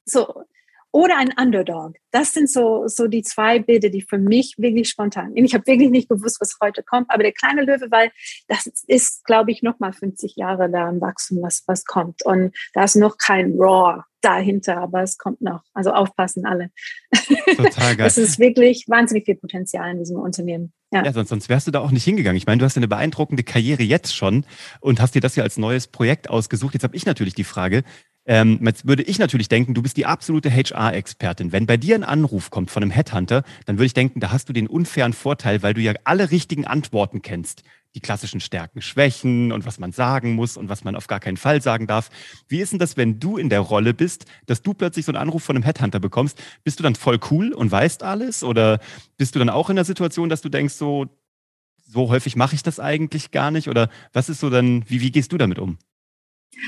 so 0.06 0.44
oder 0.92 1.18
ein 1.18 1.34
Underdog. 1.40 1.96
Das 2.12 2.34
sind 2.34 2.50
so, 2.50 2.88
so 2.88 3.08
die 3.08 3.24
zwei 3.24 3.60
Bilder, 3.60 3.90
die 3.90 4.02
für 4.02 4.18
mich 4.18 4.56
wirklich 4.58 4.90
spontan. 4.90 5.32
Ich 5.36 5.54
habe 5.54 5.66
wirklich 5.66 5.90
nicht 5.90 6.10
gewusst, 6.10 6.42
was 6.42 6.58
heute 6.62 6.84
kommt, 6.84 7.10
aber 7.10 7.24
der 7.24 7.32
kleine 7.32 7.64
Löwe, 7.64 7.90
weil 7.90 8.12
das 8.48 8.68
ist, 8.88 9.24
glaube 9.26 9.52
ich, 9.52 9.62
noch 9.62 9.80
mal 9.80 9.94
50 9.94 10.36
Jahre 10.36 10.70
da 10.70 10.90
im 10.90 11.00
Wachstum, 11.02 11.42
was, 11.42 11.64
was 11.68 11.86
kommt. 11.86 12.26
Und 12.26 12.56
da 12.74 12.84
ist 12.84 12.96
noch 12.96 13.18
kein 13.18 13.56
Raw 13.58 14.04
dahinter, 14.22 14.78
aber 14.78 15.02
es 15.02 15.18
kommt 15.18 15.42
noch. 15.42 15.64
Also 15.74 15.92
aufpassen 15.92 16.46
alle. 16.46 16.70
Total 17.56 17.96
geil. 17.96 18.08
Es 18.12 18.18
ist 18.18 18.40
wirklich 18.40 18.86
wahnsinnig 18.88 19.26
viel 19.26 19.36
Potenzial 19.36 19.90
in 19.92 20.00
diesem 20.00 20.18
Unternehmen. 20.18 20.74
Ja. 20.94 21.06
ja, 21.06 21.14
sonst, 21.14 21.30
sonst 21.30 21.50
wärst 21.50 21.68
du 21.68 21.72
da 21.72 21.80
auch 21.80 21.92
nicht 21.92 22.04
hingegangen. 22.04 22.36
Ich 22.36 22.46
meine, 22.46 22.60
du 22.60 22.66
hast 22.66 22.76
eine 22.76 22.88
beeindruckende 22.88 23.44
Karriere 23.44 23.82
jetzt 23.82 24.14
schon 24.16 24.46
und 24.82 25.00
hast 25.00 25.16
dir 25.16 25.22
das 25.22 25.38
ja 25.38 25.44
als 25.44 25.58
neues 25.58 25.88
Projekt 25.88 26.30
ausgesucht. 26.30 26.74
Jetzt 26.74 26.84
habe 26.84 26.96
ich 26.96 27.06
natürlich 27.06 27.34
die 27.34 27.46
Frage, 27.46 27.84
ähm, 28.26 28.60
jetzt 28.64 28.88
würde 28.88 29.04
ich 29.04 29.18
natürlich 29.18 29.50
denken, 29.50 29.74
du 29.74 29.82
bist 29.82 29.98
die 29.98 30.06
absolute 30.06 30.52
HR-Expertin. 30.52 31.52
Wenn 31.52 31.66
bei 31.66 31.78
dir 31.78 31.96
ein 31.96 32.04
Anruf 32.04 32.52
kommt 32.52 32.70
von 32.70 32.84
einem 32.84 32.92
Headhunter, 32.92 33.44
dann 33.66 33.78
würde 33.78 33.88
ich 33.88 33.94
denken, 33.94 34.20
da 34.20 34.32
hast 34.32 34.48
du 34.48 34.54
den 34.54 34.68
unfairen 34.68 35.14
Vorteil, 35.14 35.64
weil 35.64 35.74
du 35.74 35.82
ja 35.82 35.94
alle 36.04 36.30
richtigen 36.30 36.68
Antworten 36.68 37.22
kennst. 37.22 37.64
Die 37.96 38.00
klassischen 38.00 38.40
Stärken, 38.40 38.82
Schwächen 38.82 39.52
und 39.52 39.66
was 39.66 39.80
man 39.80 39.92
sagen 39.92 40.34
muss 40.34 40.56
und 40.56 40.70
was 40.70 40.86
man 40.86 40.96
auf 40.96 41.08
gar 41.08 41.20
keinen 41.20 41.36
Fall 41.36 41.62
sagen 41.62 41.88
darf. 41.88 42.10
Wie 42.48 42.60
ist 42.60 42.72
denn 42.72 42.80
das, 42.80 42.96
wenn 42.96 43.20
du 43.20 43.38
in 43.38 43.50
der 43.50 43.60
Rolle 43.60 43.94
bist, 43.94 44.26
dass 44.46 44.62
du 44.62 44.74
plötzlich 44.74 45.06
so 45.06 45.12
einen 45.12 45.22
Anruf 45.22 45.44
von 45.44 45.58
einem 45.58 45.64
Headhunter 45.64 46.00
bekommst? 46.00 46.42
Bist 46.64 46.80
du 46.80 46.84
dann 46.84 46.96
voll 46.96 47.20
cool 47.32 47.52
und 47.52 47.70
weißt 47.70 48.04
alles? 48.04 48.44
Oder 48.44 48.80
bist 49.18 49.36
du 49.36 49.40
dann 49.40 49.50
auch 49.50 49.70
in 49.70 49.76
der 49.76 49.84
Situation, 49.84 50.30
dass 50.30 50.42
du 50.42 50.48
denkst, 50.48 50.76
so, 50.76 51.08
so 51.86 52.10
häufig 52.10 52.38
mache 52.38 52.56
ich 52.56 52.64
das 52.64 52.80
eigentlich 52.80 53.32
gar 53.32 53.52
nicht? 53.52 53.68
Oder 53.68 53.90
was 54.14 54.30
ist 54.30 54.40
so 54.40 54.50
dann, 54.50 54.90
wie, 54.90 55.02
wie 55.02 55.12
gehst 55.12 55.34
du 55.34 55.38
damit 55.38 55.60
um? 55.60 55.78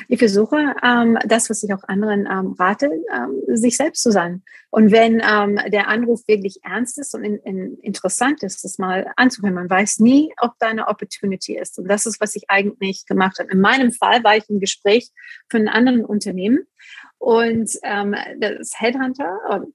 Ich 0.08 0.20
versuche, 0.20 0.76
ähm, 0.82 1.18
das, 1.26 1.50
was 1.50 1.62
ich 1.64 1.74
auch 1.74 1.84
anderen 1.84 2.26
ähm, 2.26 2.56
rate, 2.58 2.90
ähm, 3.14 3.42
sich 3.48 3.78
selbst 3.78 4.02
zu 4.02 4.12
sein. 4.12 4.44
Und 4.70 4.92
wenn 4.92 5.22
ähm, 5.22 5.60
der 5.72 5.88
Anruf 5.88 6.22
wirklich 6.28 6.60
ernst 6.64 6.98
ist 6.98 7.14
und 7.14 7.24
in, 7.24 7.38
in 7.40 7.78
interessant 7.80 8.44
ist, 8.44 8.64
das 8.64 8.78
mal 8.78 9.12
anzuhören, 9.18 9.54
man 9.54 9.70
weiß 9.70 10.00
nie, 10.00 10.34
ob 10.40 10.54
da 10.60 10.68
eine 10.68 10.88
Opportunity 10.88 11.58
ist. 11.58 11.78
Und 11.78 11.88
das 11.88 12.06
ist, 12.06 12.20
was 12.22 12.36
ich 12.36 12.50
eigentlich 12.50 13.06
gemacht 13.06 13.40
habe. 13.40 13.52
In 13.52 13.62
meinem 13.62 13.92
Fall 13.92 14.24
war 14.24 14.38
ich 14.38 14.50
im 14.50 14.60
Gespräch 14.60 15.12
für 15.50 15.58
einen 15.58 15.68
anderen 15.68 16.06
Unternehmen 16.06 16.66
und 17.24 17.80
ähm, 17.84 18.14
das 18.38 18.74
Headhunter, 18.82 19.40
oder 19.48 19.66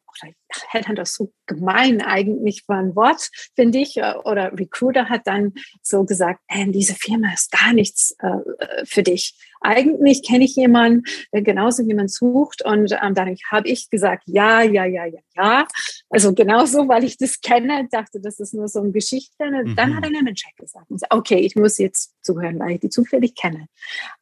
Headhunter 0.68 1.00
ist 1.00 1.14
so 1.14 1.32
gemein 1.46 2.02
eigentlich 2.02 2.64
für 2.66 2.74
ein 2.74 2.94
Wort, 2.94 3.30
finde 3.56 3.78
ich, 3.78 3.96
äh, 3.96 4.16
oder 4.24 4.52
Recruiter 4.52 5.08
hat 5.08 5.26
dann 5.26 5.54
so 5.80 6.04
gesagt, 6.04 6.40
hey, 6.46 6.70
diese 6.70 6.94
Firma 6.94 7.32
ist 7.32 7.50
gar 7.50 7.72
nichts 7.72 8.14
äh, 8.18 8.84
für 8.84 9.02
dich. 9.02 9.34
Eigentlich 9.62 10.22
kenne 10.22 10.44
ich 10.44 10.56
jemanden, 10.56 11.04
der 11.32 11.40
genauso 11.40 11.82
jemand 11.82 12.10
sucht 12.10 12.62
und 12.66 12.92
ähm, 13.02 13.14
dadurch 13.14 13.40
habe 13.50 13.66
ich 13.66 13.88
gesagt, 13.88 14.24
ja, 14.26 14.60
ja, 14.60 14.84
ja, 14.84 15.06
ja, 15.06 15.20
ja. 15.34 15.66
Also 16.10 16.34
genauso, 16.34 16.86
weil 16.86 17.04
ich 17.04 17.16
das 17.16 17.40
kenne, 17.40 17.88
dachte, 17.90 18.20
das 18.20 18.40
ist 18.40 18.52
nur 18.52 18.68
so 18.68 18.80
eine 18.80 18.92
Geschichte. 18.92 19.50
Mhm. 19.50 19.74
Dann 19.74 19.96
hat 19.96 20.04
er 20.04 20.10
einen 20.10 20.34
Check 20.34 20.54
gesagt, 20.58 20.86
okay, 21.08 21.38
ich 21.38 21.56
muss 21.56 21.78
jetzt 21.78 22.14
zuhören, 22.22 22.58
weil 22.58 22.72
ich 22.72 22.80
die 22.80 22.90
zufällig 22.90 23.34
kenne. 23.36 23.68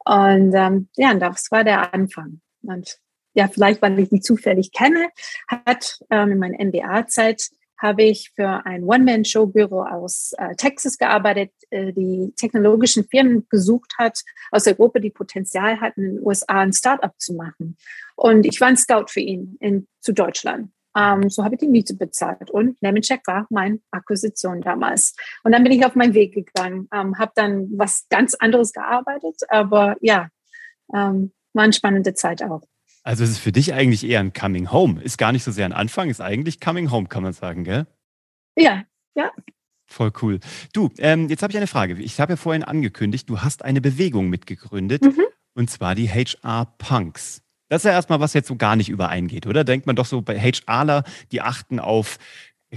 Und 0.05 0.53
ähm, 0.55 0.87
ja, 0.95 1.13
das 1.13 1.51
war 1.51 1.65
der 1.65 1.93
Anfang. 1.93 2.39
Und 2.61 2.97
ja, 3.37 3.47
vielleicht 3.47 3.83
weil 3.83 3.99
ich 3.99 4.09
die 4.09 4.19
zufällig 4.19 4.71
kenne, 4.71 5.09
hat 5.47 5.99
ähm, 6.09 6.31
in 6.31 6.39
meiner 6.39 6.65
MBA-Zeit 6.65 7.49
habe 7.79 8.01
ich 8.01 8.31
für 8.35 8.65
ein 8.65 8.83
One-Man-Show-Büro 8.83 9.83
aus 9.83 10.33
äh, 10.39 10.55
Texas 10.55 10.97
gearbeitet, 10.97 11.51
äh, 11.69 11.93
die 11.93 12.33
technologischen 12.35 13.03
Firmen 13.07 13.45
gesucht 13.49 13.93
hat 13.99 14.23
aus 14.49 14.65
Europa, 14.65 14.97
die 14.97 15.11
Potenzial 15.11 15.79
hatten, 15.79 16.03
in 16.03 16.15
den 16.15 16.25
USA 16.25 16.61
ein 16.61 16.73
Startup 16.73 17.13
zu 17.19 17.35
machen. 17.35 17.77
Und 18.15 18.47
ich 18.47 18.59
war 18.59 18.69
ein 18.69 18.77
Scout 18.77 19.05
für 19.09 19.19
ihn 19.19 19.55
in, 19.59 19.87
zu 20.01 20.13
Deutschland. 20.13 20.71
Ähm, 20.97 21.29
so 21.29 21.43
habe 21.43 21.53
ich 21.53 21.59
die 21.59 21.67
Miete 21.67 21.93
bezahlt 21.93 22.49
und 22.49 22.81
Nemencheck 22.81 23.21
war 23.27 23.45
meine 23.51 23.77
Akquisition 23.91 24.61
damals. 24.61 25.15
Und 25.43 25.51
dann 25.51 25.61
bin 25.63 25.73
ich 25.73 25.85
auf 25.85 25.93
meinen 25.93 26.15
Weg 26.15 26.33
gegangen, 26.33 26.87
ähm, 26.91 27.19
habe 27.19 27.33
dann 27.35 27.67
was 27.77 28.07
ganz 28.09 28.33
anderes 28.33 28.73
gearbeitet, 28.73 29.41
aber 29.49 29.95
ja, 30.01 30.29
ähm, 30.91 31.33
war 31.53 31.63
eine 31.65 31.73
spannende 31.73 32.15
Zeit 32.15 32.41
auch. 32.41 32.63
Also 33.07 33.23
es 33.23 33.29
ist 33.29 33.37
für 33.37 33.53
dich 33.53 33.73
eigentlich 33.73 34.05
eher 34.05 34.19
ein 34.19 34.33
Coming 34.33 34.69
Home. 34.69 35.01
Ist 35.01 35.17
gar 35.17 35.31
nicht 35.31 35.45
so 35.45 35.51
sehr 35.53 35.63
ein 35.63 35.71
Anfang, 35.71 36.09
ist 36.09 36.19
eigentlich 36.19 36.59
Coming 36.59 36.91
Home, 36.91 37.07
kann 37.07 37.23
man 37.23 37.31
sagen, 37.31 37.63
gell? 37.63 37.87
Ja, 38.57 38.83
ja. 39.15 39.31
Voll 39.85 40.11
cool. 40.21 40.41
Du, 40.73 40.89
ähm, 40.97 41.29
jetzt 41.29 41.41
habe 41.41 41.51
ich 41.51 41.55
eine 41.55 41.67
Frage. 41.67 41.93
Ich 42.01 42.19
habe 42.19 42.33
ja 42.33 42.35
vorhin 42.35 42.65
angekündigt, 42.65 43.29
du 43.29 43.39
hast 43.39 43.63
eine 43.63 43.79
Bewegung 43.79 44.27
mitgegründet, 44.27 45.03
mhm. 45.03 45.23
und 45.53 45.69
zwar 45.69 45.95
die 45.95 46.09
HR 46.09 46.65
Punks. 46.79 47.43
Das 47.69 47.85
ist 47.85 47.85
ja 47.85 47.93
erstmal, 47.93 48.19
was 48.19 48.33
jetzt 48.33 48.49
so 48.49 48.57
gar 48.57 48.75
nicht 48.75 48.89
übereingeht, 48.89 49.47
oder? 49.47 49.63
Denkt 49.63 49.87
man 49.87 49.95
doch 49.95 50.05
so 50.05 50.21
bei 50.21 50.37
HRler, 50.37 51.05
die 51.31 51.39
achten 51.39 51.79
auf 51.79 52.17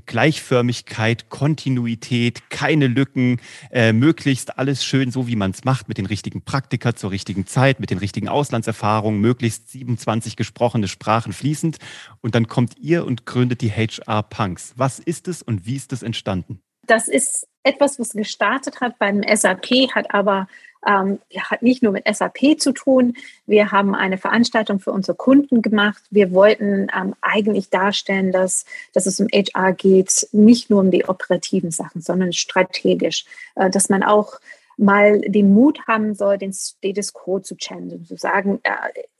Gleichförmigkeit, 0.06 1.30
Kontinuität, 1.30 2.48
keine 2.50 2.86
Lücken, 2.86 3.40
äh, 3.70 3.92
möglichst 3.92 4.58
alles 4.58 4.84
schön 4.84 5.10
so, 5.10 5.26
wie 5.26 5.36
man 5.36 5.50
es 5.50 5.64
macht, 5.64 5.88
mit 5.88 5.98
den 5.98 6.06
richtigen 6.06 6.42
Praktika 6.42 6.94
zur 6.94 7.10
richtigen 7.10 7.46
Zeit, 7.46 7.80
mit 7.80 7.90
den 7.90 7.98
richtigen 7.98 8.28
Auslandserfahrungen, 8.28 9.20
möglichst 9.20 9.70
27 9.70 10.36
gesprochene 10.36 10.86
Sprachen 10.86 11.32
fließend. 11.32 11.78
Und 12.20 12.34
dann 12.34 12.46
kommt 12.46 12.78
ihr 12.78 13.04
und 13.04 13.26
gründet 13.26 13.62
die 13.62 13.70
HR 13.70 14.22
Punks. 14.22 14.74
Was 14.76 15.00
ist 15.00 15.26
es 15.26 15.42
und 15.42 15.66
wie 15.66 15.76
ist 15.76 15.92
es 15.92 16.02
entstanden? 16.02 16.60
Das 16.86 17.08
ist 17.08 17.46
etwas, 17.62 17.98
was 17.98 18.10
gestartet 18.10 18.80
hat 18.80 18.98
beim 18.98 19.22
SAP, 19.22 19.94
hat 19.94 20.14
aber 20.14 20.46
ähm, 20.86 21.18
hat 21.36 21.62
nicht 21.62 21.82
nur 21.82 21.92
mit 21.92 22.04
SAP 22.06 22.58
zu 22.58 22.72
tun. 22.72 23.14
Wir 23.46 23.70
haben 23.70 23.94
eine 23.94 24.18
Veranstaltung 24.18 24.80
für 24.80 24.92
unsere 24.92 25.16
Kunden 25.16 25.62
gemacht. 25.62 26.02
Wir 26.10 26.32
wollten 26.32 26.88
ähm, 26.96 27.14
eigentlich 27.20 27.70
darstellen, 27.70 28.32
dass, 28.32 28.64
dass 28.92 29.06
es 29.06 29.20
um 29.20 29.28
HR 29.28 29.72
geht, 29.72 30.28
nicht 30.32 30.70
nur 30.70 30.80
um 30.80 30.90
die 30.90 31.04
operativen 31.04 31.70
Sachen, 31.70 32.00
sondern 32.00 32.32
strategisch, 32.32 33.24
äh, 33.56 33.70
dass 33.70 33.88
man 33.88 34.02
auch 34.02 34.40
mal 34.80 35.20
den 35.20 35.52
Mut 35.52 35.80
haben 35.86 36.14
soll, 36.14 36.38
den 36.38 36.52
Status 36.52 37.12
Quo 37.12 37.40
zu 37.40 37.56
changen, 37.56 38.04
zu 38.06 38.16
sagen, 38.16 38.60
äh, 38.62 38.70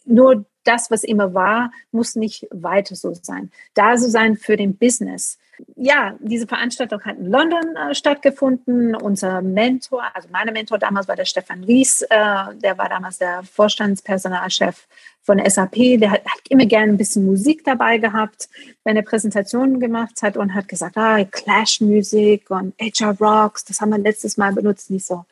nur 0.05 0.45
das, 0.65 0.91
was 0.91 1.05
immer 1.05 1.35
war, 1.35 1.73
muss 1.93 2.17
nicht 2.17 2.47
weiter 2.51 2.97
so 2.97 3.15
sein. 3.15 3.51
Da 3.75 3.97
so 3.97 4.09
sein 4.09 4.37
für 4.37 4.57
den 4.57 4.77
Business 4.77 5.39
ja, 5.77 6.15
diese 6.21 6.47
Veranstaltung 6.47 7.03
hat 7.03 7.19
in 7.19 7.27
London 7.27 7.77
äh, 7.77 7.95
stattgefunden. 7.95 8.95
Unser 8.95 9.43
Mentor, 9.43 10.05
also 10.15 10.29
mein 10.31 10.53
Mentor 10.53 10.79
damals 10.79 11.09
war 11.09 11.17
der 11.17 11.25
Stefan 11.25 11.65
Ries, 11.65 12.03
äh, 12.03 12.07
der 12.09 12.79
war 12.79 12.89
damals 12.89 13.19
der 13.19 13.43
Vorstandspersonalchef 13.43 14.87
von 15.23 15.41
SAP. 15.45 15.99
Der 15.99 16.11
hat, 16.11 16.25
hat, 16.25 16.41
immer 16.49 16.67
gerne 16.67 16.93
ein 16.93 16.97
bisschen 16.97 17.27
Musik 17.27 17.65
dabei 17.65 17.99
gehabt, 17.99 18.49
wenn 18.85 18.97
er 18.97 19.03
Präsentationen 19.03 19.81
gemacht 19.81 20.23
hat 20.23 20.37
und 20.37 20.55
hat 20.55 20.69
gesagt, 20.69 20.97
ah, 20.97 21.25
Clash-Musik 21.25 22.51
und 22.51 22.75
HR 22.81 23.17
Rocks, 23.21 23.65
das 23.65 23.81
haben 23.81 23.91
wir 23.91 23.99
letztes 23.99 24.37
Mal 24.37 24.53
benutzt. 24.53 24.91
Nicht 24.91 25.07
so, 25.07 25.25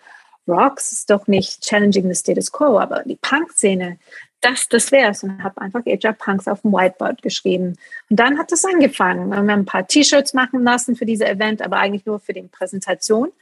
Rocks 0.48 0.92
ist 0.92 1.10
doch 1.10 1.26
nicht 1.26 1.62
challenging 1.62 2.08
the 2.08 2.14
status 2.14 2.50
quo, 2.50 2.78
aber 2.78 3.02
die 3.04 3.16
Punk-Szene, 3.16 3.98
das, 4.40 4.68
das 4.68 4.92
wäre 4.92 5.10
es. 5.10 5.22
Und 5.22 5.42
habe 5.42 5.60
einfach 5.60 5.84
HR 5.84 6.12
Punks 6.12 6.48
auf 6.48 6.62
dem 6.62 6.72
Whiteboard 6.72 7.22
geschrieben. 7.22 7.76
Und 8.08 8.20
dann 8.20 8.38
hat 8.38 8.52
es 8.52 8.64
angefangen. 8.64 9.30
Wir 9.30 9.36
haben 9.36 9.50
ein 9.50 9.64
paar 9.64 9.86
T-Shirts 9.86 10.34
machen 10.34 10.62
lassen 10.64 10.96
für 10.96 11.06
diese 11.06 11.26
Event, 11.26 11.62
aber 11.62 11.78
eigentlich 11.78 12.06
nur 12.06 12.20
für 12.20 12.32
die 12.32 12.42
Präsentation. 12.42 13.32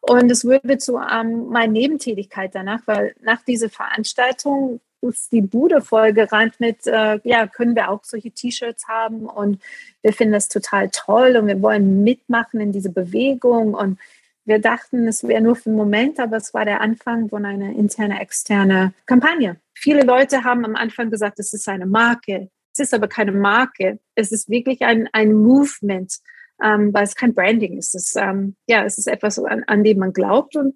Und 0.00 0.30
es 0.30 0.44
wurde 0.44 0.78
zu 0.78 0.98
ähm, 0.98 1.48
meiner 1.48 1.72
Nebentätigkeit 1.72 2.54
danach, 2.54 2.80
weil 2.86 3.14
nach 3.22 3.42
dieser 3.42 3.68
Veranstaltung 3.68 4.80
ist 5.02 5.32
die 5.32 5.42
Bude 5.42 5.80
vollgerannt 5.80 6.58
mit, 6.58 6.86
äh, 6.86 7.20
ja, 7.24 7.46
können 7.46 7.74
wir 7.74 7.90
auch 7.90 8.04
solche 8.04 8.30
T-Shirts 8.30 8.86
haben 8.88 9.26
und 9.26 9.60
wir 10.02 10.12
finden 10.12 10.34
das 10.34 10.48
total 10.48 10.90
toll 10.90 11.36
und 11.36 11.46
wir 11.46 11.60
wollen 11.62 12.04
mitmachen 12.04 12.60
in 12.60 12.72
diese 12.72 12.90
Bewegung 12.90 13.74
und 13.74 13.98
wir 14.50 14.58
dachten, 14.58 15.06
es 15.06 15.22
wäre 15.26 15.40
nur 15.40 15.54
für 15.54 15.70
einen 15.70 15.76
Moment, 15.76 16.18
aber 16.18 16.36
es 16.36 16.52
war 16.52 16.64
der 16.64 16.80
Anfang 16.80 17.28
von 17.28 17.46
einer 17.46 17.70
interne, 17.70 18.20
externe 18.20 18.92
Kampagne. 19.06 19.60
Viele 19.74 20.02
Leute 20.02 20.42
haben 20.42 20.64
am 20.64 20.74
Anfang 20.74 21.08
gesagt, 21.08 21.38
es 21.38 21.54
ist 21.54 21.68
eine 21.68 21.86
Marke. 21.86 22.50
Es 22.72 22.80
ist 22.80 22.92
aber 22.92 23.06
keine 23.06 23.30
Marke. 23.30 24.00
Es 24.16 24.32
ist 24.32 24.50
wirklich 24.50 24.82
ein, 24.82 25.08
ein 25.12 25.32
Movement, 25.34 26.18
ähm, 26.62 26.92
weil 26.92 27.04
es 27.04 27.14
kein 27.14 27.32
Branding 27.32 27.78
ist. 27.78 27.94
Es 27.94 28.08
ist, 28.08 28.16
ähm, 28.16 28.56
ja, 28.66 28.84
es 28.84 28.98
ist 28.98 29.06
etwas, 29.06 29.38
an, 29.38 29.62
an 29.68 29.84
dem 29.84 29.98
man 29.98 30.12
glaubt. 30.12 30.56
Und 30.56 30.74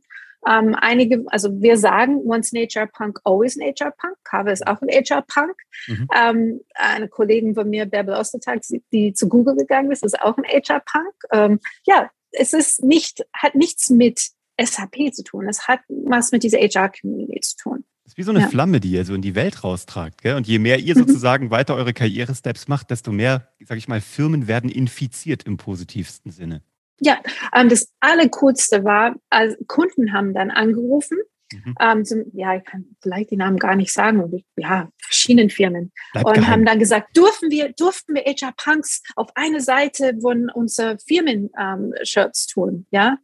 ähm, 0.48 0.76
einige, 0.80 1.24
also 1.26 1.60
wir 1.60 1.76
sagen, 1.76 2.20
once 2.24 2.52
an 2.54 2.60
HR 2.60 2.86
Punk, 2.86 3.18
always 3.24 3.58
an 3.58 3.66
HR 3.66 3.90
Punk. 3.90 4.16
Kave 4.22 4.52
ist 4.52 4.64
auch 4.68 4.80
ein 4.82 4.88
HR 4.88 5.22
Punk. 5.22 5.56
Mhm. 5.88 6.08
Ähm, 6.16 6.60
eine 6.74 7.08
Kollegin 7.08 7.56
von 7.56 7.68
mir, 7.68 7.86
Bärbel 7.86 8.14
Ostertag, 8.14 8.60
die 8.92 9.12
zu 9.14 9.28
Google 9.28 9.56
gegangen 9.56 9.90
ist, 9.90 10.04
ist 10.04 10.20
auch 10.20 10.38
ein 10.38 10.44
HR 10.44 10.80
Punk. 10.80 11.14
Ähm, 11.32 11.58
ja, 11.84 12.08
es 12.34 12.52
ist 12.52 12.82
nicht, 12.82 13.24
hat 13.32 13.54
nichts 13.54 13.90
mit 13.90 14.30
SAP 14.60 15.12
zu 15.12 15.24
tun. 15.24 15.48
Es 15.48 15.66
hat 15.66 15.80
was 15.88 16.32
mit 16.32 16.42
dieser 16.42 16.58
HR-Community 16.58 17.40
zu 17.40 17.56
tun. 17.56 17.84
Das 18.04 18.12
ist 18.12 18.18
wie 18.18 18.22
so 18.22 18.32
eine 18.32 18.40
ja. 18.40 18.48
Flamme, 18.48 18.80
die 18.80 18.90
ihr 18.90 19.04
so 19.04 19.14
in 19.14 19.22
die 19.22 19.34
Welt 19.34 19.64
raustragt. 19.64 20.20
Gell? 20.20 20.36
Und 20.36 20.46
je 20.46 20.58
mehr 20.58 20.78
ihr 20.78 20.94
mhm. 20.94 21.06
sozusagen 21.06 21.50
weiter 21.50 21.74
eure 21.74 21.94
Karriere-Steps 21.94 22.68
macht, 22.68 22.90
desto 22.90 23.12
mehr, 23.12 23.48
sage 23.64 23.78
ich 23.78 23.88
mal, 23.88 24.00
Firmen 24.00 24.46
werden 24.46 24.70
infiziert 24.70 25.44
im 25.44 25.56
positivsten 25.56 26.30
Sinne. 26.30 26.62
Ja, 27.00 27.20
ähm, 27.54 27.68
das 27.68 27.88
Allercoolste 28.00 28.84
war, 28.84 29.16
also 29.30 29.56
Kunden 29.66 30.12
haben 30.12 30.34
dann 30.34 30.50
angerufen. 30.50 31.18
Mhm. 31.54 31.74
Ähm, 31.80 32.04
zum, 32.04 32.24
ja, 32.32 32.56
ich 32.56 32.64
kann 32.64 32.84
vielleicht 33.02 33.30
die 33.30 33.36
Namen 33.36 33.58
gar 33.58 33.76
nicht 33.76 33.92
sagen, 33.92 34.44
ja, 34.56 34.88
verschiedenen 34.98 35.50
Firmen. 35.50 35.92
Bleib 36.12 36.26
und 36.26 36.34
geheim. 36.34 36.50
haben 36.50 36.64
dann 36.64 36.78
gesagt, 36.78 37.16
dürfen 37.16 37.50
wir, 37.50 37.72
durften 37.72 38.14
wir 38.14 38.22
HR 38.22 38.52
Punks 38.56 39.02
auf 39.16 39.28
eine 39.34 39.60
Seite 39.60 40.16
von 40.20 40.50
unseren 40.50 40.98
Firmen-Shirts 40.98 42.46
ähm, 42.48 42.52
tun, 42.52 42.86
ja? 42.90 43.18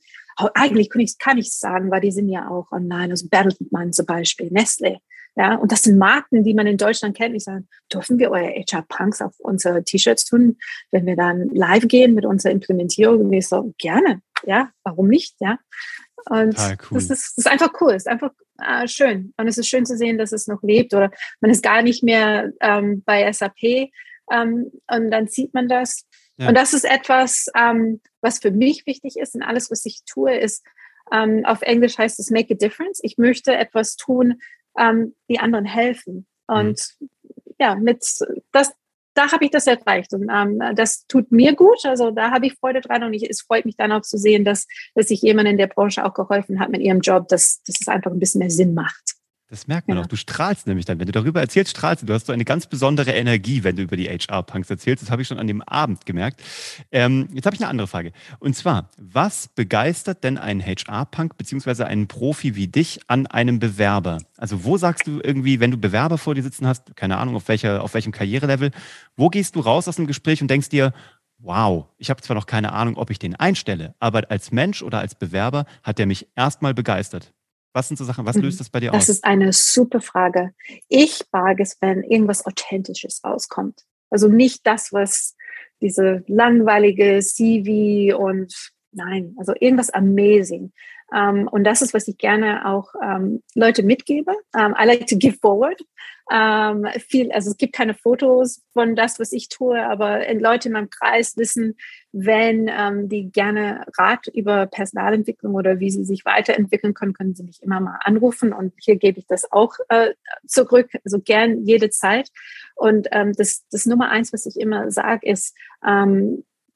eigentlich 0.54 0.88
kann 0.88 1.02
ich, 1.02 1.18
kann 1.18 1.38
ich 1.38 1.52
sagen, 1.52 1.90
weil 1.90 2.00
die 2.00 2.12
sind 2.12 2.28
ja 2.28 2.48
auch 2.48 2.72
online, 2.72 3.10
also 3.10 3.28
Bertelsmann 3.28 3.92
zum 3.92 4.06
Beispiel, 4.06 4.48
Nestle. 4.50 4.98
Ja, 5.36 5.54
und 5.54 5.70
das 5.70 5.82
sind 5.82 5.96
Marken, 5.96 6.42
die 6.42 6.54
man 6.54 6.66
in 6.66 6.76
Deutschland 6.76 7.16
kennt. 7.16 7.36
Ich 7.36 7.44
sage, 7.44 7.64
dürfen 7.92 8.18
wir 8.18 8.30
eure 8.30 8.48
HR 8.48 8.82
Punks 8.82 9.22
auf 9.22 9.34
unsere 9.38 9.84
T-Shirts 9.84 10.24
tun, 10.24 10.58
wenn 10.90 11.06
wir 11.06 11.16
dann 11.16 11.48
live 11.50 11.86
gehen 11.86 12.14
mit 12.14 12.26
unserer 12.26 12.52
Implementierung? 12.52 13.20
Und 13.26 13.32
ich 13.32 13.46
so, 13.46 13.72
gerne. 13.78 14.22
Ja, 14.44 14.70
warum 14.82 15.08
nicht? 15.08 15.36
Ja. 15.40 15.58
Und 16.26 16.56
cool. 16.58 16.76
das, 16.90 17.10
ist, 17.10 17.10
das 17.10 17.38
ist 17.38 17.48
einfach 17.48 17.72
cool, 17.80 17.92
es 17.92 18.02
ist 18.02 18.08
einfach 18.08 18.32
äh, 18.58 18.86
schön. 18.86 19.32
Und 19.36 19.48
es 19.48 19.58
ist 19.58 19.68
schön 19.68 19.86
zu 19.86 19.96
sehen, 19.96 20.18
dass 20.18 20.32
es 20.32 20.46
noch 20.46 20.62
lebt 20.62 20.94
oder 20.94 21.10
man 21.40 21.50
ist 21.50 21.62
gar 21.62 21.82
nicht 21.82 22.02
mehr 22.02 22.52
ähm, 22.60 23.02
bei 23.04 23.30
SAP. 23.32 23.90
Ähm, 24.32 24.70
und 24.86 25.10
dann 25.10 25.26
sieht 25.28 25.54
man 25.54 25.68
das 25.68 26.04
ja. 26.40 26.48
Und 26.48 26.54
das 26.54 26.72
ist 26.72 26.84
etwas, 26.84 27.48
ähm, 27.54 28.00
was 28.22 28.38
für 28.38 28.50
mich 28.50 28.86
wichtig 28.86 29.16
ist 29.18 29.34
und 29.34 29.42
alles, 29.42 29.70
was 29.70 29.84
ich 29.84 30.04
tue, 30.06 30.34
ist, 30.34 30.64
ähm, 31.12 31.44
auf 31.44 31.60
Englisch 31.60 31.98
heißt 31.98 32.18
es 32.18 32.30
make 32.30 32.54
a 32.54 32.56
difference. 32.56 33.00
Ich 33.02 33.18
möchte 33.18 33.54
etwas 33.54 33.96
tun, 33.96 34.40
ähm, 34.78 35.14
die 35.28 35.38
anderen 35.38 35.66
helfen. 35.66 36.26
Und 36.46 36.96
mhm. 36.98 37.10
ja, 37.58 37.74
mit 37.74 38.02
das, 38.52 38.72
da 39.14 39.32
habe 39.32 39.44
ich 39.44 39.50
das 39.50 39.66
erreicht 39.66 40.12
und 40.12 40.28
ähm, 40.30 40.62
das 40.74 41.06
tut 41.06 41.32
mir 41.32 41.54
gut. 41.54 41.84
Also 41.84 42.10
da 42.10 42.30
habe 42.30 42.46
ich 42.46 42.54
Freude 42.54 42.80
dran 42.80 43.02
und 43.02 43.12
ich, 43.12 43.28
es 43.28 43.42
freut 43.42 43.64
mich 43.64 43.76
dann 43.76 43.92
auch 43.92 44.02
zu 44.02 44.18
sehen, 44.18 44.44
dass, 44.44 44.66
dass 44.94 45.08
sich 45.08 45.22
jemand 45.22 45.48
in 45.48 45.58
der 45.58 45.66
Branche 45.66 46.04
auch 46.04 46.14
geholfen 46.14 46.60
hat 46.60 46.70
mit 46.70 46.80
ihrem 46.80 47.00
Job, 47.00 47.28
dass, 47.28 47.62
dass 47.62 47.76
es 47.80 47.88
einfach 47.88 48.10
ein 48.10 48.20
bisschen 48.20 48.38
mehr 48.38 48.50
Sinn 48.50 48.74
macht. 48.74 49.09
Das 49.50 49.66
merkt 49.66 49.88
man 49.88 49.96
ja. 49.96 50.04
auch. 50.04 50.06
Du 50.06 50.14
strahlst 50.14 50.68
nämlich 50.68 50.86
dann. 50.86 51.00
Wenn 51.00 51.06
du 51.06 51.12
darüber 51.12 51.40
erzählst, 51.40 51.72
strahlst 51.72 52.02
du. 52.02 52.06
Du 52.06 52.14
hast 52.14 52.26
so 52.26 52.32
eine 52.32 52.44
ganz 52.44 52.68
besondere 52.68 53.10
Energie, 53.10 53.64
wenn 53.64 53.74
du 53.74 53.82
über 53.82 53.96
die 53.96 54.08
HR-Punks 54.08 54.70
erzählst. 54.70 55.02
Das 55.02 55.10
habe 55.10 55.22
ich 55.22 55.28
schon 55.28 55.40
an 55.40 55.48
dem 55.48 55.60
Abend 55.62 56.06
gemerkt. 56.06 56.40
Ähm, 56.92 57.28
jetzt 57.32 57.46
habe 57.46 57.56
ich 57.56 57.60
eine 57.60 57.68
andere 57.68 57.88
Frage. 57.88 58.12
Und 58.38 58.54
zwar, 58.54 58.90
was 58.96 59.48
begeistert 59.48 60.22
denn 60.22 60.38
einen 60.38 60.64
HR-Punk 60.64 61.36
beziehungsweise 61.36 61.84
einen 61.86 62.06
Profi 62.06 62.54
wie 62.54 62.68
dich 62.68 63.00
an 63.08 63.26
einem 63.26 63.58
Bewerber? 63.58 64.18
Also 64.36 64.62
wo 64.62 64.78
sagst 64.78 65.08
du 65.08 65.20
irgendwie, 65.20 65.58
wenn 65.58 65.72
du 65.72 65.78
Bewerber 65.78 66.16
vor 66.16 66.36
dir 66.36 66.44
sitzen 66.44 66.68
hast, 66.68 66.94
keine 66.94 67.18
Ahnung, 67.18 67.34
auf, 67.34 67.48
welcher, 67.48 67.82
auf 67.82 67.94
welchem 67.94 68.12
Karrierelevel, 68.12 68.70
wo 69.16 69.30
gehst 69.30 69.56
du 69.56 69.60
raus 69.60 69.88
aus 69.88 69.96
dem 69.96 70.06
Gespräch 70.06 70.40
und 70.42 70.48
denkst 70.48 70.68
dir, 70.68 70.92
wow, 71.38 71.86
ich 71.98 72.08
habe 72.08 72.22
zwar 72.22 72.36
noch 72.36 72.46
keine 72.46 72.72
Ahnung, 72.72 72.96
ob 72.96 73.10
ich 73.10 73.18
den 73.18 73.34
einstelle, 73.34 73.94
aber 73.98 74.30
als 74.30 74.52
Mensch 74.52 74.82
oder 74.82 75.00
als 75.00 75.16
Bewerber 75.16 75.64
hat 75.82 75.98
der 75.98 76.06
mich 76.06 76.28
erstmal 76.36 76.72
begeistert. 76.72 77.32
Was 77.72 77.88
sind 77.88 77.96
so 77.96 78.04
Sachen, 78.04 78.26
was 78.26 78.36
löst 78.36 78.56
mhm. 78.56 78.58
das 78.58 78.70
bei 78.70 78.80
dir 78.80 78.92
aus? 78.92 78.98
Das 78.98 79.08
ist 79.08 79.24
eine 79.24 79.52
super 79.52 80.00
Frage. 80.00 80.52
Ich 80.88 81.22
mag 81.32 81.60
es, 81.60 81.76
wenn 81.80 82.02
irgendwas 82.02 82.44
Authentisches 82.44 83.22
rauskommt. 83.24 83.84
Also 84.10 84.28
nicht 84.28 84.66
das, 84.66 84.92
was 84.92 85.36
diese 85.80 86.24
langweilige 86.26 87.20
CV 87.20 88.16
und 88.16 88.72
nein, 88.92 89.34
also 89.38 89.54
irgendwas 89.58 89.90
amazing. 89.90 90.72
Um, 91.12 91.18
ähm, 91.18 91.48
und 91.48 91.64
das 91.64 91.82
ist, 91.82 91.92
was 91.92 92.06
ich 92.08 92.18
gerne 92.18 92.66
auch 92.66 92.94
um, 92.94 93.02
ähm, 93.02 93.42
Leute 93.54 93.82
mitgebe. 93.82 94.32
Um, 94.54 94.74
I 94.80 94.84
like 94.84 95.06
to 95.08 95.16
give 95.16 95.38
forward. 95.38 95.80
viel, 97.08 97.32
also 97.32 97.50
es 97.50 97.56
gibt 97.56 97.74
keine 97.74 97.94
Fotos 97.94 98.62
von 98.72 98.94
das, 98.94 99.18
was 99.18 99.32
ich 99.32 99.48
tue, 99.48 99.84
aber 99.84 100.20
Leute 100.34 100.68
in 100.68 100.74
meinem 100.74 100.88
Kreis 100.88 101.36
wissen, 101.36 101.76
wenn 102.12 102.70
die 103.08 103.32
gerne 103.32 103.84
Rat 103.98 104.28
über 104.28 104.66
Personalentwicklung 104.66 105.56
oder 105.56 105.80
wie 105.80 105.90
sie 105.90 106.04
sich 106.04 106.24
weiterentwickeln 106.24 106.94
können, 106.94 107.14
können 107.14 107.34
sie 107.34 107.42
mich 107.42 107.60
immer 107.64 107.80
mal 107.80 107.98
anrufen. 108.04 108.52
Und 108.52 108.74
hier 108.78 108.94
gebe 108.94 109.18
ich 109.18 109.26
das 109.26 109.50
auch 109.50 109.74
äh, 109.88 110.14
zurück, 110.46 110.90
also 111.04 111.18
gern 111.18 111.64
jede 111.66 111.90
Zeit. 111.90 112.30
Und 112.76 113.08
das, 113.10 113.64
das 113.68 113.86
Nummer 113.86 114.10
eins, 114.10 114.32
was 114.32 114.46
ich 114.46 114.56
immer 114.56 114.92
sage, 114.92 115.28
ist, 115.28 115.56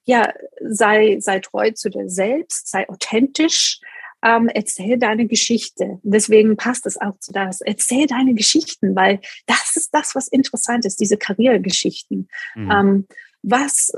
ja, 0.05 0.33
sei, 0.61 1.19
sei 1.21 1.39
treu 1.41 1.71
zu 1.71 1.91
dir 1.91 2.09
selbst, 2.09 2.69
sei 2.69 2.89
authentisch, 2.89 3.81
ähm, 4.25 4.49
erzähl 4.49 4.99
deine 4.99 5.27
Geschichte. 5.27 6.01
Deswegen 6.03 6.57
passt 6.57 6.87
es 6.87 7.01
auch 7.01 7.19
zu 7.19 7.33
das. 7.33 7.61
Erzähl 7.61 8.07
deine 8.07 8.35
Geschichten, 8.35 8.97
weil 8.97 9.21
das 9.47 9.77
ist 9.77 9.95
das, 9.95 10.15
was 10.15 10.29
interessant 10.29 10.87
ist, 10.87 11.01
diese 11.01 11.19
Karrieregeschichten. 11.19 12.29
Mhm. 12.55 12.71
Ähm, 12.71 13.07
was 13.43 13.93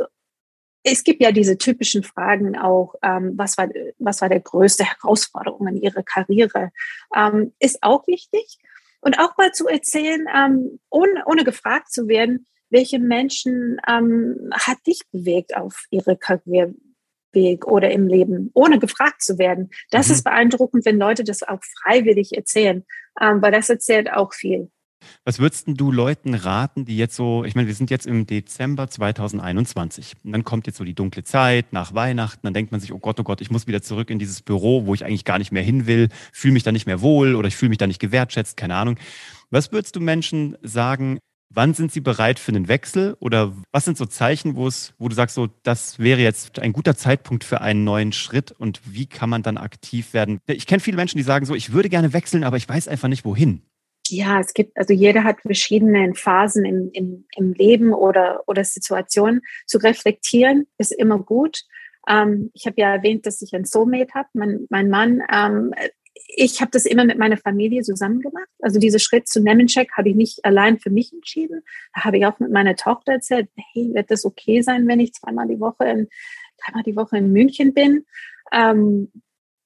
es 0.89 1.03
gibt 1.03 1.21
ja 1.21 1.33
diese 1.33 1.59
typischen 1.59 2.05
Fragen 2.05 2.57
auch, 2.57 2.95
ähm, 3.03 3.33
was, 3.37 3.59
war, 3.59 3.69
was 3.99 4.21
war 4.21 4.29
der 4.29 4.41
größte 4.41 4.85
Herausforderung 4.85 5.67
in 5.67 5.77
Ihrer 5.77 6.05
Karriere? 6.05 6.71
Ähm, 7.15 7.53
ist 7.59 7.83
auch 7.83 8.07
wichtig. 8.07 8.59
Und 9.01 9.19
auch 9.19 9.37
mal 9.37 9.53
zu 9.53 9.67
erzählen, 9.67 10.27
ähm, 10.33 10.79
ohne, 10.89 11.25
ohne 11.27 11.45
gefragt 11.45 11.93
zu 11.93 12.07
werden, 12.07 12.47
welche 12.71 12.99
Menschen 12.99 13.81
ähm, 13.89 14.51
hat 14.53 14.79
dich 14.87 15.01
bewegt 15.11 15.57
auf 15.57 15.87
ihre 15.91 16.17
Karriere? 16.17 16.75
Weg 17.37 17.69
oder 17.69 17.93
im 17.93 18.09
Leben, 18.09 18.51
ohne 18.55 18.81
gefragt 18.81 19.23
zu 19.23 19.39
werden. 19.39 19.71
Das 19.91 20.09
mhm. 20.09 20.15
ist 20.15 20.25
beeindruckend, 20.25 20.85
wenn 20.85 20.99
Leute 20.99 21.23
das 21.23 21.45
auch 21.45 21.61
freiwillig 21.83 22.37
erzählen, 22.37 22.85
ähm, 23.21 23.41
weil 23.41 23.53
das 23.53 23.71
erzählt 23.71 24.13
auch 24.13 24.35
viel. 24.35 24.71
Was 25.25 25.39
würdest 25.39 25.67
du 25.69 25.93
Leuten 25.93 26.35
raten, 26.35 26.85
die 26.85 26.97
jetzt 26.97 27.15
so, 27.17 27.45
ich 27.45 27.55
meine, 27.55 27.69
wir 27.69 27.75
sind 27.75 27.91
jetzt 27.91 28.07
im 28.07 28.27
Dezember 28.27 28.89
2021 28.89 30.15
und 30.25 30.33
dann 30.33 30.43
kommt 30.43 30.67
jetzt 30.67 30.79
so 30.79 30.85
die 30.85 30.95
dunkle 30.95 31.23
Zeit 31.23 31.73
nach 31.73 31.95
Weihnachten, 31.95 32.41
dann 32.43 32.55
denkt 32.55 32.73
man 32.73 32.81
sich, 32.81 32.93
oh 32.93 32.99
Gott, 32.99 33.21
oh 33.21 33.23
Gott, 33.23 33.41
ich 33.41 33.51
muss 33.51 33.67
wieder 33.67 33.83
zurück 33.83 34.11
in 34.11 34.19
dieses 34.19 34.43
Büro, 34.43 34.87
wo 34.87 34.95
ich 34.95 35.05
eigentlich 35.05 35.25
gar 35.25 35.39
nicht 35.39 35.53
mehr 35.53 35.63
hin 35.63 35.87
will, 35.87 36.09
fühle 36.33 36.55
mich 36.55 36.63
da 36.63 36.73
nicht 36.73 36.87
mehr 36.87 37.03
wohl 37.03 37.35
oder 37.35 37.47
ich 37.47 37.57
fühle 37.57 37.71
mich 37.71 37.79
da 37.79 37.87
nicht 37.87 38.01
gewertschätzt, 38.01 38.57
keine 38.57 38.75
Ahnung. 38.75 38.99
Was 39.51 39.71
würdest 39.71 39.95
du 39.95 40.01
Menschen 40.01 40.57
sagen, 40.63 41.19
Wann 41.49 41.75
sind 41.75 41.93
Sie 41.93 42.01
bereit 42.01 42.39
für 42.39 42.53
einen 42.53 42.69
Wechsel 42.69 43.17
oder 43.21 43.53
was 43.73 43.85
sind 43.85 43.97
so 43.97 44.05
Zeichen, 44.05 44.57
wo 44.57 44.67
es, 44.67 44.95
wo 44.99 45.09
du 45.09 45.15
sagst, 45.15 45.35
so 45.35 45.49
das 45.63 45.99
wäre 45.99 46.21
jetzt 46.21 46.59
ein 46.59 46.73
guter 46.73 46.97
Zeitpunkt 46.97 47.45
für 47.45 47.61
einen 47.61 47.85
neuen 47.85 48.13
Schritt 48.13 48.53
und 48.53 48.81
wie 48.85 49.07
kann 49.07 49.31
man 49.31 49.43
dann 49.43 49.57
aktiv 49.57 50.13
werden? 50.13 50.41
Ich 50.47 50.67
kenne 50.67 50.81
viele 50.81 50.97
Menschen, 50.97 51.19
die 51.19 51.25
sagen 51.25 51.47
so, 51.47 51.55
ich 51.55 51.73
würde 51.73 51.89
gerne 51.89 52.13
wechseln, 52.13 52.45
aber 52.45 52.57
ich 52.57 52.69
weiß 52.69 52.89
einfach 52.89 53.09
nicht 53.09 53.25
wohin. 53.25 53.63
Ja, 54.09 54.41
es 54.41 54.55
gibt, 54.55 54.77
also 54.77 54.93
jeder 54.93 55.25
hat 55.25 55.41
verschiedene 55.41 56.15
Phasen 56.15 56.65
im, 56.65 56.91
im, 56.93 57.25
im 57.37 57.53
Leben 57.55 57.93
oder, 57.93 58.43
oder 58.47 58.65
Situationen. 58.65 59.43
Zu 59.67 59.79
reflektieren 59.79 60.67
ist 60.79 60.93
immer 60.93 61.19
gut. 61.19 61.63
Ähm, 62.09 62.51
ich 62.55 62.67
habe 62.67 62.81
ja 62.81 62.95
erwähnt, 62.95 63.27
dass 63.27 63.43
ich 63.43 63.53
ein 63.55 63.65
Soulmate 63.65 64.15
habe. 64.15 64.29
Mein, 64.35 64.67
mein 64.71 64.89
Mann 64.91 65.23
ähm, 65.33 65.75
ich 66.29 66.61
habe 66.61 66.71
das 66.71 66.87
immer 66.87 67.05
mit 67.05 67.19
meiner 67.19 67.37
Familie 67.37 67.83
zusammen 67.83 68.21
gemacht. 68.21 68.49
Also 68.61 68.79
diese 68.79 68.99
Schritt 68.99 69.29
zu 69.29 69.41
Nemencheck 69.41 69.93
habe 69.93 70.11
ich 70.11 70.15
nicht 70.15 70.45
allein 70.45 70.79
für 70.79 70.91
mich 70.91 71.13
entschieden. 71.13 71.63
Da 71.95 72.05
habe 72.05 72.19
ich 72.19 72.27
auch 72.27 72.39
mit 72.39 72.51
meiner 72.51 72.77
Tochter 72.77 73.13
erzählt, 73.13 73.49
hey, 73.55 73.91
wird 73.95 74.11
das 74.11 74.25
okay 74.25 74.63
sein, 74.63 74.87
wenn 74.87 75.01
ich 75.01 75.15
zweimal 75.15 75.49
die 75.49 75.61
Woche 75.61 75.85
in, 75.85 76.09
dreimal 76.65 76.83
die 76.83 76.97
Woche 76.97 77.19
in 77.19 77.33
München 77.33 77.75
bin? 77.75 78.07
Ähm, 78.53 79.11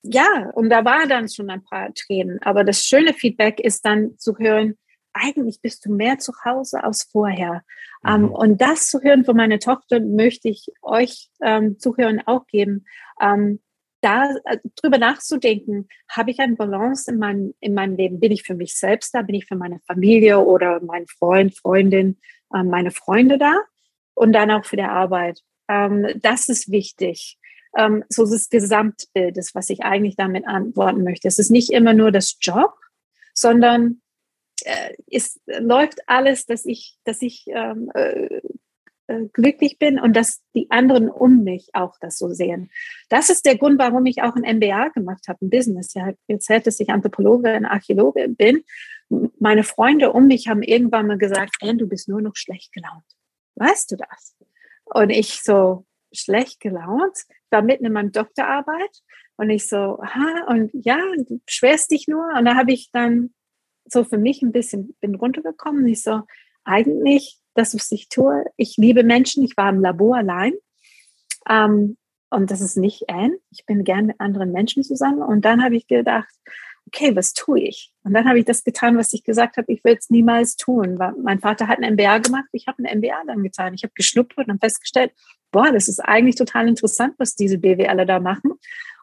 ja, 0.02 0.50
und 0.54 0.70
da 0.70 0.84
war 0.84 1.06
dann 1.06 1.28
schon 1.28 1.50
ein 1.50 1.62
paar 1.62 1.92
Tränen. 1.94 2.40
Aber 2.42 2.64
das 2.64 2.84
schöne 2.84 3.12
Feedback 3.12 3.60
ist 3.60 3.84
dann 3.84 4.16
zu 4.18 4.38
hören, 4.38 4.76
eigentlich 5.12 5.60
bist 5.60 5.84
du 5.84 5.92
mehr 5.92 6.18
zu 6.18 6.32
Hause 6.44 6.82
als 6.84 7.04
vorher. 7.04 7.64
Ähm, 8.06 8.22
mhm. 8.22 8.28
Um, 8.28 8.32
und 8.32 8.60
das 8.60 8.88
zu 8.88 9.00
hören 9.02 9.24
von 9.24 9.36
meiner 9.36 9.58
Tochter 9.58 10.00
möchte 10.00 10.48
ich 10.48 10.68
euch 10.82 11.30
ähm, 11.42 11.78
Zuhörern 11.78 12.22
auch 12.24 12.46
geben. 12.46 12.86
Ähm, 13.20 13.60
da 14.00 14.34
äh, 14.44 14.58
drüber 14.76 14.98
nachzudenken, 14.98 15.88
habe 16.08 16.30
ich 16.30 16.38
eine 16.40 16.56
Balance 16.56 17.10
in 17.10 17.18
meinem, 17.18 17.54
in 17.60 17.74
meinem 17.74 17.96
Leben? 17.96 18.20
Bin 18.20 18.32
ich 18.32 18.42
für 18.42 18.54
mich 18.54 18.74
selbst 18.76 19.14
da? 19.14 19.22
Bin 19.22 19.34
ich 19.34 19.46
für 19.46 19.56
meine 19.56 19.80
Familie 19.86 20.40
oder 20.40 20.80
meinen 20.82 21.06
Freund, 21.06 21.56
Freundin, 21.56 22.18
äh, 22.54 22.62
meine 22.62 22.90
Freunde 22.90 23.38
da? 23.38 23.54
Und 24.14 24.32
dann 24.32 24.50
auch 24.50 24.64
für 24.64 24.76
die 24.76 24.82
Arbeit. 24.82 25.40
Ähm, 25.68 26.06
das 26.22 26.48
ist 26.48 26.70
wichtig. 26.70 27.38
Ähm, 27.76 28.04
so 28.08 28.24
das 28.24 28.48
Gesamtbild 28.48 29.36
ist, 29.38 29.54
was 29.54 29.70
ich 29.70 29.82
eigentlich 29.82 30.16
damit 30.16 30.46
antworten 30.46 31.04
möchte. 31.04 31.28
Es 31.28 31.38
ist 31.38 31.50
nicht 31.50 31.70
immer 31.70 31.94
nur 31.94 32.10
das 32.10 32.36
Job, 32.40 32.74
sondern 33.34 34.00
äh, 34.64 34.94
es 35.10 35.40
läuft 35.46 36.00
alles, 36.06 36.46
dass 36.46 36.64
ich, 36.64 36.98
dass 37.04 37.22
ich 37.22 37.44
ähm, 37.48 37.90
äh, 37.94 38.40
äh, 39.10 39.28
glücklich 39.32 39.78
bin 39.78 39.98
und 39.98 40.14
dass 40.14 40.42
die 40.54 40.70
anderen 40.70 41.08
um 41.08 41.42
mich 41.42 41.70
auch 41.72 41.96
das 42.00 42.18
so 42.18 42.28
sehen. 42.28 42.70
Das 43.08 43.28
ist 43.30 43.44
der 43.44 43.58
Grund, 43.58 43.78
warum 43.78 44.06
ich 44.06 44.22
auch 44.22 44.36
ein 44.36 44.56
MBA 44.56 44.88
gemacht 44.88 45.26
habe, 45.28 45.44
ein 45.44 45.50
Business. 45.50 45.94
Ja, 45.94 46.12
erzählt, 46.28 46.66
dass 46.66 46.80
ich 46.80 46.90
Anthropologe 46.90 47.54
und 47.56 47.66
Archäologe 47.66 48.28
bin. 48.28 48.62
Meine 49.38 49.64
Freunde 49.64 50.12
um 50.12 50.26
mich 50.26 50.48
haben 50.48 50.62
irgendwann 50.62 51.06
mal 51.06 51.18
gesagt, 51.18 51.56
Anne, 51.60 51.78
du 51.78 51.88
bist 51.88 52.08
nur 52.08 52.20
noch 52.20 52.36
schlecht 52.36 52.72
gelaunt. 52.72 53.04
Weißt 53.56 53.90
du 53.90 53.96
das? 53.96 54.36
Und 54.84 55.10
ich 55.10 55.42
so, 55.42 55.84
schlecht 56.12 56.60
gelaunt, 56.60 57.16
war 57.50 57.62
mitten 57.62 57.86
in 57.86 57.92
meinem 57.92 58.12
Doktorarbeit 58.12 59.02
und 59.36 59.50
ich 59.50 59.68
so, 59.68 59.98
aha, 60.00 60.44
und 60.48 60.70
ja, 60.72 60.98
du 61.16 61.40
schwerst 61.46 61.90
dich 61.90 62.08
nur. 62.08 62.26
Und 62.36 62.44
da 62.44 62.56
habe 62.56 62.72
ich 62.72 62.90
dann 62.92 63.34
so 63.86 64.04
für 64.04 64.18
mich 64.18 64.42
ein 64.42 64.52
bisschen, 64.52 64.96
bin 65.00 65.14
runtergekommen 65.14 65.86
ich 65.86 66.02
so, 66.02 66.22
eigentlich 66.64 67.39
das, 67.60 67.74
was 67.74 67.92
ich 67.92 68.08
tue. 68.08 68.44
Ich 68.56 68.76
liebe 68.76 69.04
Menschen. 69.04 69.44
Ich 69.44 69.56
war 69.56 69.68
im 69.70 69.80
Labor 69.80 70.16
allein. 70.16 70.54
Ähm, 71.48 71.96
und 72.30 72.50
das 72.50 72.60
ist 72.60 72.76
nicht 72.76 73.08
Anne. 73.10 73.36
Ich 73.50 73.66
bin 73.66 73.84
gern 73.84 74.06
mit 74.06 74.20
anderen 74.20 74.52
Menschen 74.52 74.82
zusammen. 74.82 75.22
Und 75.22 75.44
dann 75.44 75.62
habe 75.62 75.76
ich 75.76 75.86
gedacht, 75.86 76.28
okay, 76.92 77.14
was 77.14 77.32
tue 77.32 77.60
ich? 77.60 77.92
Und 78.02 78.14
dann 78.14 78.28
habe 78.28 78.38
ich 78.38 78.44
das 78.44 78.64
getan, 78.64 78.96
was 78.96 79.12
ich 79.12 79.22
gesagt 79.24 79.56
habe, 79.56 79.72
ich 79.72 79.82
will 79.84 79.96
es 79.98 80.10
niemals 80.10 80.56
tun. 80.56 80.98
Weil 80.98 81.12
mein 81.22 81.40
Vater 81.40 81.68
hat 81.68 81.78
ein 81.78 81.94
MBA 81.94 82.18
gemacht, 82.18 82.46
ich 82.52 82.66
habe 82.66 82.82
ein 82.82 82.98
MBA 82.98 83.22
dann 83.26 83.42
getan. 83.42 83.74
Ich 83.74 83.82
habe 83.82 83.92
geschnuppert 83.94 84.48
und 84.48 84.60
festgestellt, 84.60 85.12
boah, 85.52 85.70
das 85.72 85.88
ist 85.88 86.00
eigentlich 86.00 86.36
total 86.36 86.68
interessant, 86.68 87.14
was 87.18 87.34
diese 87.34 87.58
BWLer 87.58 88.06
da 88.06 88.20
machen 88.20 88.52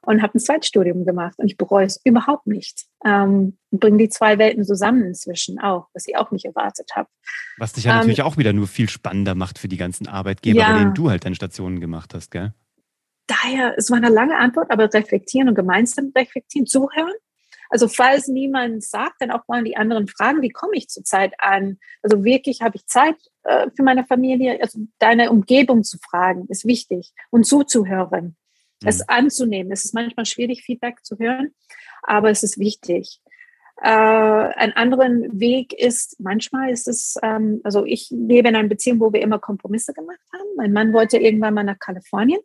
und 0.02 0.22
habe 0.22 0.38
ein 0.38 0.40
Zweitstudium 0.40 1.06
gemacht 1.06 1.36
und 1.38 1.48
ich 1.48 1.58
bereue 1.58 1.86
es 1.86 2.00
überhaupt 2.04 2.48
nicht. 2.48 2.86
Ähm, 3.04 3.58
bringe 3.72 3.98
die 3.98 4.10
zwei 4.10 4.38
Welten 4.38 4.64
zusammen 4.64 5.04
inzwischen 5.04 5.60
auch, 5.60 5.88
was 5.94 6.08
ich 6.08 6.16
auch 6.16 6.32
nicht 6.32 6.46
erwartet 6.46 6.92
habe. 6.96 7.10
Was 7.58 7.74
dich 7.74 7.86
ja 7.86 7.92
ähm, 7.92 7.98
natürlich 7.98 8.22
auch 8.22 8.38
wieder 8.38 8.54
nur 8.54 8.68
viel 8.68 8.90
spannender 8.90 9.36
macht 9.36 9.60
für 9.60 9.68
die 9.68 9.78
ganzen 9.78 10.08
Arbeitgeber, 10.08 10.60
ja, 10.60 10.72
bei 10.72 10.80
denen 10.80 10.94
du 10.94 11.10
halt 11.10 11.26
deine 11.26 11.36
Stationen 11.36 11.80
gemacht 11.82 12.14
hast, 12.14 12.32
gell? 12.32 12.54
Daher, 13.28 13.78
es 13.78 13.90
war 13.92 13.98
eine 13.98 14.08
lange 14.08 14.38
Antwort, 14.38 14.72
aber 14.72 14.92
reflektieren 14.94 15.50
und 15.50 15.56
gemeinsam 15.56 16.14
reflektieren, 16.16 16.66
zuhören. 16.66 17.14
Also 17.70 17.88
falls 17.88 18.28
niemand 18.28 18.84
sagt, 18.84 19.16
dann 19.20 19.32
auch 19.32 19.48
mal 19.48 19.64
die 19.64 19.78
anderen 19.78 20.08
fragen, 20.08 20.42
wie 20.42 20.50
komme 20.50 20.76
ich 20.76 20.88
zur 20.88 21.04
Zeit 21.04 21.34
an? 21.38 21.78
Also 22.02 22.24
wirklich 22.24 22.62
habe 22.62 22.78
ich 22.78 22.86
Zeit 22.86 23.16
äh, 23.44 23.70
für 23.76 23.84
meine 23.84 24.06
Familie, 24.06 24.60
also 24.62 24.80
deine 25.00 25.32
Umgebung 25.32 25.84
zu 25.84 25.98
fragen, 25.98 26.46
ist 26.50 26.66
wichtig 26.66 27.14
und 27.30 27.46
zuzuhören 27.46 28.36
es 28.86 29.00
mhm. 29.00 29.06
anzunehmen. 29.08 29.72
Es 29.72 29.86
ist 29.86 29.94
manchmal 29.94 30.26
schwierig, 30.26 30.64
Feedback 30.64 31.04
zu 31.04 31.18
hören, 31.18 31.54
aber 32.04 32.30
es 32.30 32.44
ist 32.44 32.60
wichtig. 32.60 33.22
Äh, 33.82 33.90
ein 33.90 34.74
anderen 34.74 35.40
Weg 35.40 35.74
ist, 35.74 36.20
manchmal 36.20 36.72
ist 36.72 36.88
es, 36.88 37.16
ähm, 37.22 37.62
also 37.64 37.86
ich 37.86 38.10
lebe 38.10 38.50
in 38.50 38.56
einer 38.56 38.68
Beziehung, 38.68 39.00
wo 39.00 39.14
wir 39.14 39.22
immer 39.22 39.40
Kompromisse 39.40 39.94
gemacht 39.94 40.20
haben. 40.34 40.48
Mein 40.56 40.74
Mann 40.74 40.94
wollte 40.94 41.18
irgendwann 41.18 41.54
mal 41.54 41.64
nach 41.64 41.80
Kalifornien 41.80 42.40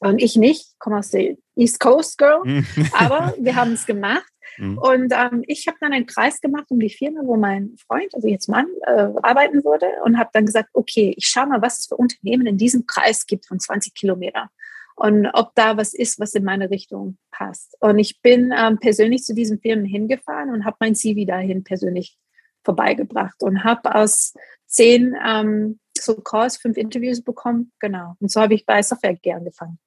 und 0.00 0.22
ich 0.22 0.36
nicht, 0.36 0.78
komme 0.78 0.98
aus 0.98 1.10
der 1.10 1.36
East 1.56 1.80
Coast 1.80 2.18
Girl, 2.18 2.40
mhm. 2.44 2.66
aber 2.92 3.34
wir 3.38 3.56
haben 3.56 3.72
es 3.72 3.86
gemacht. 3.86 4.26
Mhm. 4.58 4.78
Und 4.78 5.12
ähm, 5.12 5.42
ich 5.46 5.66
habe 5.66 5.76
dann 5.80 5.92
einen 5.92 6.06
Kreis 6.06 6.40
gemacht 6.40 6.66
um 6.68 6.78
die 6.78 6.90
Firma, 6.90 7.20
wo 7.24 7.36
mein 7.36 7.76
Freund, 7.86 8.14
also 8.14 8.28
jetzt 8.28 8.48
Mann, 8.48 8.66
äh, 8.86 9.08
arbeiten 9.22 9.64
würde 9.64 9.86
und 10.04 10.18
habe 10.18 10.30
dann 10.32 10.46
gesagt, 10.46 10.70
okay, 10.72 11.14
ich 11.16 11.26
schaue 11.26 11.46
mal, 11.46 11.62
was 11.62 11.78
es 11.80 11.86
für 11.86 11.96
Unternehmen 11.96 12.46
in 12.46 12.56
diesem 12.56 12.86
Kreis 12.86 13.26
gibt 13.26 13.46
von 13.46 13.60
20 13.60 13.94
Kilometern 13.94 14.48
und 14.96 15.26
ob 15.34 15.54
da 15.54 15.76
was 15.76 15.92
ist, 15.92 16.18
was 16.18 16.34
in 16.34 16.42
meine 16.42 16.70
Richtung 16.70 17.18
passt. 17.30 17.76
Und 17.80 17.98
ich 17.98 18.22
bin 18.22 18.52
ähm, 18.56 18.78
persönlich 18.78 19.24
zu 19.24 19.34
diesen 19.34 19.60
Firmen 19.60 19.84
hingefahren 19.84 20.50
und 20.50 20.64
habe 20.64 20.76
mein 20.80 20.94
CV 20.94 21.26
dahin 21.26 21.64
persönlich 21.64 22.18
vorbeigebracht 22.64 23.42
und 23.42 23.62
habe 23.62 23.94
aus 23.94 24.32
zehn 24.66 25.14
ähm, 25.24 25.78
so 25.96 26.14
Calls 26.16 26.56
fünf 26.56 26.78
Interviews 26.78 27.22
bekommen. 27.22 27.72
Genau. 27.78 28.14
Und 28.20 28.30
so 28.30 28.40
habe 28.40 28.54
ich 28.54 28.64
bei 28.64 28.82
Software 28.82 29.18
angefangen. 29.34 29.78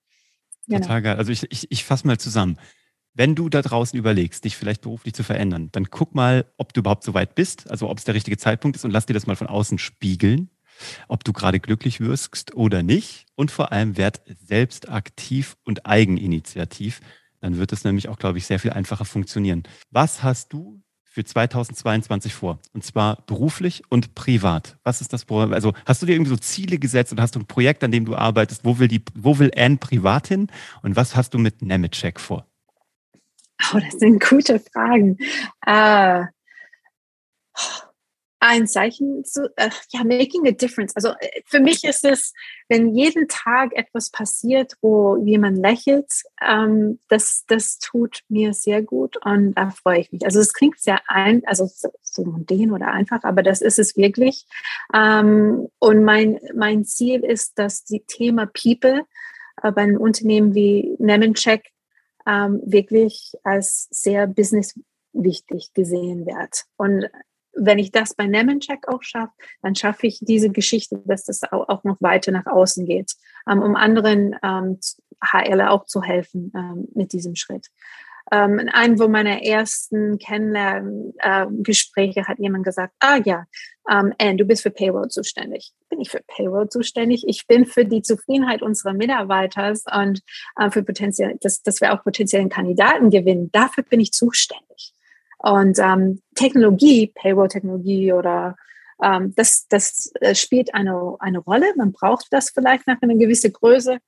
Genau. 0.69 0.81
Total 0.81 1.01
geil. 1.01 1.17
Also 1.17 1.31
ich, 1.31 1.51
ich, 1.51 1.71
ich 1.71 1.83
fasse 1.83 2.07
mal 2.07 2.17
zusammen. 2.17 2.57
Wenn 3.13 3.35
du 3.35 3.49
da 3.49 3.61
draußen 3.61 3.99
überlegst, 3.99 4.45
dich 4.45 4.55
vielleicht 4.55 4.81
beruflich 4.81 5.13
zu 5.13 5.23
verändern, 5.23 5.69
dann 5.71 5.89
guck 5.89 6.15
mal, 6.15 6.45
ob 6.57 6.73
du 6.73 6.79
überhaupt 6.79 7.03
so 7.03 7.13
weit 7.13 7.35
bist, 7.35 7.69
also 7.69 7.89
ob 7.89 7.97
es 7.97 8.05
der 8.05 8.13
richtige 8.15 8.37
Zeitpunkt 8.37 8.77
ist 8.77 8.85
und 8.85 8.91
lass 8.91 9.07
dir 9.07 9.13
das 9.13 9.27
mal 9.27 9.35
von 9.35 9.47
außen 9.47 9.77
spiegeln 9.77 10.49
ob 11.07 11.23
du 11.23 11.33
gerade 11.33 11.59
glücklich 11.59 11.99
wirst 11.99 12.55
oder 12.55 12.83
nicht. 12.83 13.25
Und 13.35 13.51
vor 13.51 13.71
allem 13.71 13.97
werd 13.97 14.21
selbst 14.45 14.89
aktiv 14.89 15.57
und 15.63 15.85
eigeninitiativ. 15.85 17.01
Dann 17.41 17.57
wird 17.57 17.71
es 17.71 17.83
nämlich 17.83 18.09
auch, 18.09 18.17
glaube 18.17 18.37
ich, 18.37 18.45
sehr 18.45 18.59
viel 18.59 18.71
einfacher 18.71 19.05
funktionieren. 19.05 19.63
Was 19.91 20.23
hast 20.23 20.53
du 20.53 20.81
für 21.19 21.25
2022 21.25 22.33
vor? 22.33 22.59
Und 22.73 22.85
zwar 22.85 23.17
beruflich 23.25 23.83
und 23.89 24.15
privat. 24.15 24.77
Was 24.85 25.01
ist 25.01 25.11
das? 25.11 25.29
Also 25.29 25.73
hast 25.85 26.01
du 26.01 26.05
dir 26.05 26.13
irgendwie 26.13 26.29
so 26.29 26.37
Ziele 26.37 26.79
gesetzt 26.79 27.11
und 27.11 27.19
hast 27.19 27.35
du 27.35 27.39
ein 27.39 27.45
Projekt, 27.45 27.83
an 27.83 27.91
dem 27.91 28.05
du 28.05 28.15
arbeitest? 28.15 28.63
Wo 28.63 28.79
will 28.79 28.87
die, 28.87 29.03
wo 29.15 29.37
will 29.37 29.51
Anne 29.53 29.75
privat 29.75 30.29
hin? 30.29 30.47
Und 30.81 30.95
was 30.95 31.17
hast 31.17 31.33
du 31.33 31.37
mit 31.37 31.61
Nemetschek 31.61 32.21
vor? 32.21 32.45
Oh, 33.73 33.79
das 33.79 33.99
sind 33.99 34.23
gute 34.23 34.61
Fragen. 34.61 35.17
Äh, 35.65 36.23
ein 38.39 38.67
Zeichen 38.67 39.25
zu, 39.25 39.51
äh, 39.57 39.69
ja, 39.89 40.03
making 40.03 40.47
a 40.47 40.51
difference. 40.51 40.95
Also 40.95 41.09
äh, 41.09 41.41
für 41.45 41.59
mich 41.59 41.83
ist 41.83 42.05
es, 42.05 42.33
wenn 42.69 42.95
jeden 42.95 43.27
Tag 43.27 43.73
etwas 43.75 44.09
passiert, 44.09 44.73
wo 44.81 45.17
jemand 45.17 45.57
lächelt, 45.57 46.11
ähm, 46.41 46.99
das, 47.09 47.43
das 47.47 47.79
tut 47.79 48.21
mir 48.29 48.53
sehr 48.53 48.81
gut 48.81 49.17
und 49.25 49.53
da 49.55 49.71
freue 49.71 49.99
ich 49.99 50.11
mich. 50.11 50.25
Also 50.25 50.39
es 50.39 50.53
klingt 50.53 50.79
sehr 50.79 51.01
ein, 51.07 51.43
also 51.45 51.65
so, 51.65 51.89
so 52.01 52.23
mundän 52.23 52.71
oder 52.71 52.87
einfach, 52.87 53.23
aber 53.23 53.43
das 53.43 53.61
ist 53.61 53.79
es 53.79 53.97
wirklich. 53.97 54.45
Ähm, 54.93 55.67
und 55.79 56.03
mein, 56.03 56.39
mein 56.55 56.85
Ziel 56.85 57.23
ist, 57.23 57.59
dass 57.59 57.83
die 57.83 58.01
Thema 58.01 58.45
People 58.45 59.05
äh, 59.61 59.71
bei 59.71 59.81
einem 59.81 59.97
Unternehmen 59.97 60.55
wie 60.55 60.95
Nemencheck 60.99 61.71
ähm, 62.25 62.61
wirklich 62.65 63.33
als 63.43 63.87
sehr 63.91 64.27
business 64.27 64.79
wichtig 65.13 65.73
gesehen 65.73 66.25
wird. 66.25 66.65
Und 66.77 67.09
wenn 67.59 67.79
ich 67.79 67.91
das 67.91 68.13
bei 68.13 68.27
Nemencheck 68.27 68.87
auch 68.87 69.03
schaffe, 69.03 69.33
dann 69.61 69.75
schaffe 69.75 70.07
ich 70.07 70.19
diese 70.21 70.49
Geschichte, 70.49 71.01
dass 71.05 71.25
das 71.25 71.43
auch 71.51 71.83
noch 71.83 72.01
weiter 72.01 72.31
nach 72.31 72.45
außen 72.45 72.85
geht, 72.85 73.15
ähm, 73.49 73.61
um 73.61 73.75
anderen 73.75 74.35
ähm, 74.43 74.79
HL 75.21 75.61
auch 75.61 75.85
zu 75.85 76.01
helfen 76.01 76.53
ähm, 76.55 76.87
mit 76.93 77.13
diesem 77.13 77.35
Schritt. 77.35 77.67
Ähm, 78.31 78.59
in 78.59 78.69
einem 78.69 79.11
meiner 79.11 79.43
ersten 79.43 80.19
Kennenlerngespräche 80.19 82.27
hat 82.27 82.37
jemand 82.37 82.63
gesagt, 82.63 82.93
ah 82.99 83.17
ja, 83.25 83.45
ähm, 83.89 84.13
Anne, 84.19 84.35
du 84.35 84.45
bist 84.45 84.61
für 84.61 84.69
Payroll 84.69 85.09
zuständig. 85.09 85.71
Bin 85.89 85.99
ich 85.99 86.11
für 86.11 86.21
Payroll 86.27 86.69
zuständig? 86.69 87.23
Ich 87.27 87.47
bin 87.47 87.65
für 87.65 87.85
die 87.85 88.03
Zufriedenheit 88.03 88.61
unserer 88.61 88.93
Mitarbeiter 88.93 89.73
und 89.95 90.21
äh, 90.57 90.69
für 90.69 90.83
potenziell, 90.83 91.39
dass, 91.41 91.63
dass 91.63 91.81
wir 91.81 91.91
auch 91.93 92.03
potenziellen 92.03 92.49
Kandidaten 92.49 93.09
gewinnen. 93.09 93.49
Dafür 93.51 93.83
bin 93.83 93.99
ich 93.99 94.11
zuständig. 94.11 94.93
Und 95.39 95.79
ähm, 95.79 96.21
Technologie, 96.35 97.11
Payroll-Technologie 97.15 98.13
oder 98.13 98.55
ähm, 99.01 99.33
das, 99.35 99.67
das 99.67 100.11
äh, 100.19 100.35
spielt 100.35 100.73
eine, 100.73 101.15
eine 101.19 101.39
Rolle. 101.39 101.73
Man 101.77 101.93
braucht 101.93 102.27
das 102.31 102.49
vielleicht 102.49 102.87
nach 102.87 103.01
einer 103.01 103.15
gewissen 103.15 103.53
Größe, 103.53 103.99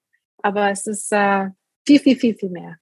aber 0.43 0.71
es 0.71 0.85
ist 0.87 1.11
äh, 1.11 1.49
viel, 1.85 1.99
viel, 1.99 2.17
viel, 2.17 2.35
viel 2.35 2.49
mehr. 2.49 2.77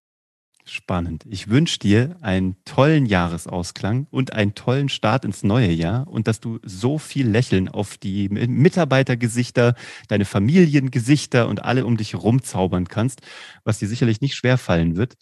Spannend. 0.65 1.25
Ich 1.27 1.49
wünsche 1.49 1.79
dir 1.79 2.17
einen 2.21 2.55
tollen 2.63 3.07
Jahresausklang 3.07 4.05
und 4.11 4.33
einen 4.33 4.53
tollen 4.53 4.87
Start 4.87 5.25
ins 5.25 5.41
neue 5.41 5.71
Jahr 5.71 6.07
und 6.07 6.27
dass 6.27 6.39
du 6.39 6.59
so 6.63 6.99
viel 6.99 7.27
Lächeln 7.27 7.69
auf 7.69 7.97
die 7.97 8.29
Mitarbeitergesichter, 8.29 9.73
deine 10.09 10.25
Familiengesichter 10.25 11.47
und 11.47 11.63
alle 11.63 11.87
um 11.87 11.97
dich 11.97 12.13
rumzaubern 12.13 12.87
kannst, 12.87 13.21
was 13.63 13.79
dir 13.79 13.87
sicherlich 13.87 14.21
nicht 14.21 14.35
schwer 14.35 14.59
fallen 14.59 14.95
wird. 14.95 15.15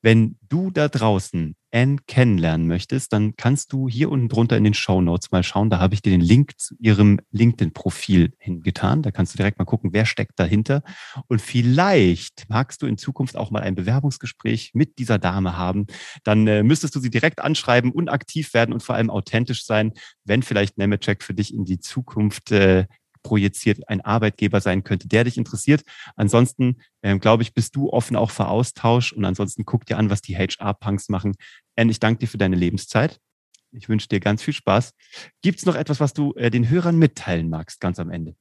Wenn 0.00 0.38
du 0.48 0.70
da 0.70 0.88
draußen 0.88 1.54
Anne 1.74 1.96
kennenlernen 2.06 2.68
möchtest, 2.68 3.12
dann 3.12 3.34
kannst 3.36 3.72
du 3.72 3.88
hier 3.88 4.10
unten 4.10 4.28
drunter 4.28 4.56
in 4.56 4.64
den 4.64 4.74
Show 4.74 5.00
Notes 5.00 5.32
mal 5.32 5.42
schauen. 5.42 5.70
Da 5.70 5.80
habe 5.80 5.94
ich 5.94 6.02
dir 6.02 6.10
den 6.10 6.20
Link 6.20 6.58
zu 6.58 6.74
ihrem 6.78 7.20
LinkedIn-Profil 7.32 8.32
hingetan. 8.38 9.02
Da 9.02 9.10
kannst 9.10 9.34
du 9.34 9.36
direkt 9.36 9.58
mal 9.58 9.64
gucken, 9.64 9.92
wer 9.92 10.06
steckt 10.06 10.38
dahinter. 10.38 10.82
Und 11.26 11.42
vielleicht 11.42 12.48
magst 12.48 12.80
du 12.80 12.86
in 12.86 12.96
Zukunft 12.96 13.36
auch 13.36 13.50
mal 13.50 13.62
ein 13.62 13.74
Bewerbungsgespräch 13.74 14.70
mit 14.74 14.98
dieser 14.98 15.18
Dame 15.18 15.56
haben. 15.56 15.86
Dann 16.22 16.46
äh, 16.46 16.62
müsstest 16.62 16.94
du 16.94 17.00
sie 17.00 17.10
direkt 17.10 17.40
anschreiben 17.40 17.90
und 17.90 18.08
aktiv 18.08 18.54
werden 18.54 18.72
und 18.72 18.82
vor 18.82 18.94
allem 18.94 19.10
authentisch 19.10 19.66
sein, 19.66 19.92
wenn 20.24 20.42
vielleicht 20.42 20.78
Nemetcheck 20.78 21.22
für 21.22 21.34
dich 21.34 21.52
in 21.52 21.64
die 21.64 21.80
Zukunft 21.80 22.52
äh, 22.52 22.86
projiziert 23.24 23.88
ein 23.88 24.00
Arbeitgeber 24.00 24.60
sein 24.60 24.84
könnte, 24.84 25.08
der 25.08 25.24
dich 25.24 25.36
interessiert. 25.36 25.82
Ansonsten, 26.14 26.76
ähm, 27.02 27.18
glaube 27.18 27.42
ich, 27.42 27.52
bist 27.52 27.74
du 27.74 27.90
offen 27.90 28.14
auch 28.14 28.30
für 28.30 28.46
Austausch 28.46 29.12
und 29.12 29.24
ansonsten 29.24 29.64
guck 29.64 29.84
dir 29.86 29.98
an, 29.98 30.10
was 30.10 30.22
die 30.22 30.36
HR-Punks 30.36 31.08
machen. 31.08 31.34
Anne, 31.74 31.90
ich 31.90 31.98
danke 31.98 32.20
dir 32.20 32.28
für 32.28 32.38
deine 32.38 32.54
Lebenszeit. 32.54 33.18
Ich 33.72 33.88
wünsche 33.88 34.06
dir 34.06 34.20
ganz 34.20 34.42
viel 34.42 34.54
Spaß. 34.54 34.92
Gibt 35.42 35.58
es 35.58 35.66
noch 35.66 35.74
etwas, 35.74 35.98
was 35.98 36.12
du 36.12 36.32
äh, 36.34 36.50
den 36.50 36.70
Hörern 36.70 36.96
mitteilen 36.96 37.50
magst, 37.50 37.80
ganz 37.80 37.98
am 37.98 38.10
Ende? 38.10 38.36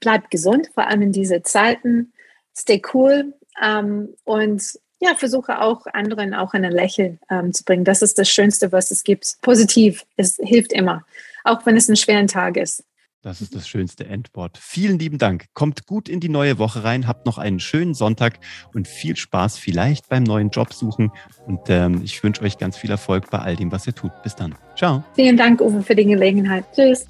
Bleib 0.00 0.30
gesund, 0.30 0.68
vor 0.74 0.86
allem 0.86 1.00
in 1.00 1.12
diese 1.12 1.42
Zeiten. 1.42 2.12
Stay 2.54 2.82
cool 2.92 3.32
ähm, 3.62 4.10
und 4.24 4.78
ja, 5.00 5.14
versuche 5.14 5.62
auch 5.62 5.86
anderen 5.86 6.34
auch 6.34 6.52
ein 6.52 6.62
Lächeln 6.64 7.18
ähm, 7.30 7.54
zu 7.54 7.64
bringen. 7.64 7.84
Das 7.84 8.02
ist 8.02 8.18
das 8.18 8.28
Schönste, 8.28 8.70
was 8.70 8.90
es 8.90 9.02
gibt. 9.02 9.38
Positiv, 9.40 10.04
es 10.16 10.36
hilft 10.42 10.72
immer, 10.72 11.06
auch 11.44 11.64
wenn 11.64 11.76
es 11.76 11.88
ein 11.88 11.96
schwerer 11.96 12.26
Tag 12.26 12.58
ist. 12.58 12.84
Das 13.22 13.42
ist 13.42 13.54
das 13.54 13.68
schönste 13.68 14.06
Endwort. 14.06 14.58
Vielen 14.58 14.98
lieben 14.98 15.18
Dank. 15.18 15.46
Kommt 15.52 15.86
gut 15.86 16.08
in 16.08 16.20
die 16.20 16.30
neue 16.30 16.58
Woche 16.58 16.84
rein, 16.84 17.06
habt 17.06 17.26
noch 17.26 17.36
einen 17.36 17.60
schönen 17.60 17.92
Sonntag 17.92 18.38
und 18.72 18.88
viel 18.88 19.14
Spaß 19.14 19.58
vielleicht 19.58 20.08
beim 20.08 20.22
neuen 20.22 20.48
Job 20.48 20.72
suchen. 20.72 21.12
Und 21.46 21.60
ähm, 21.68 22.00
ich 22.02 22.22
wünsche 22.22 22.42
euch 22.42 22.56
ganz 22.56 22.78
viel 22.78 22.90
Erfolg 22.90 23.30
bei 23.30 23.38
all 23.38 23.56
dem, 23.56 23.72
was 23.72 23.86
ihr 23.86 23.94
tut. 23.94 24.12
Bis 24.22 24.36
dann. 24.36 24.54
Ciao. 24.74 25.04
Vielen 25.14 25.36
Dank, 25.36 25.60
Uwe, 25.60 25.82
für 25.82 25.94
die 25.94 26.06
Gelegenheit. 26.06 26.64
Tschüss. 26.74 27.06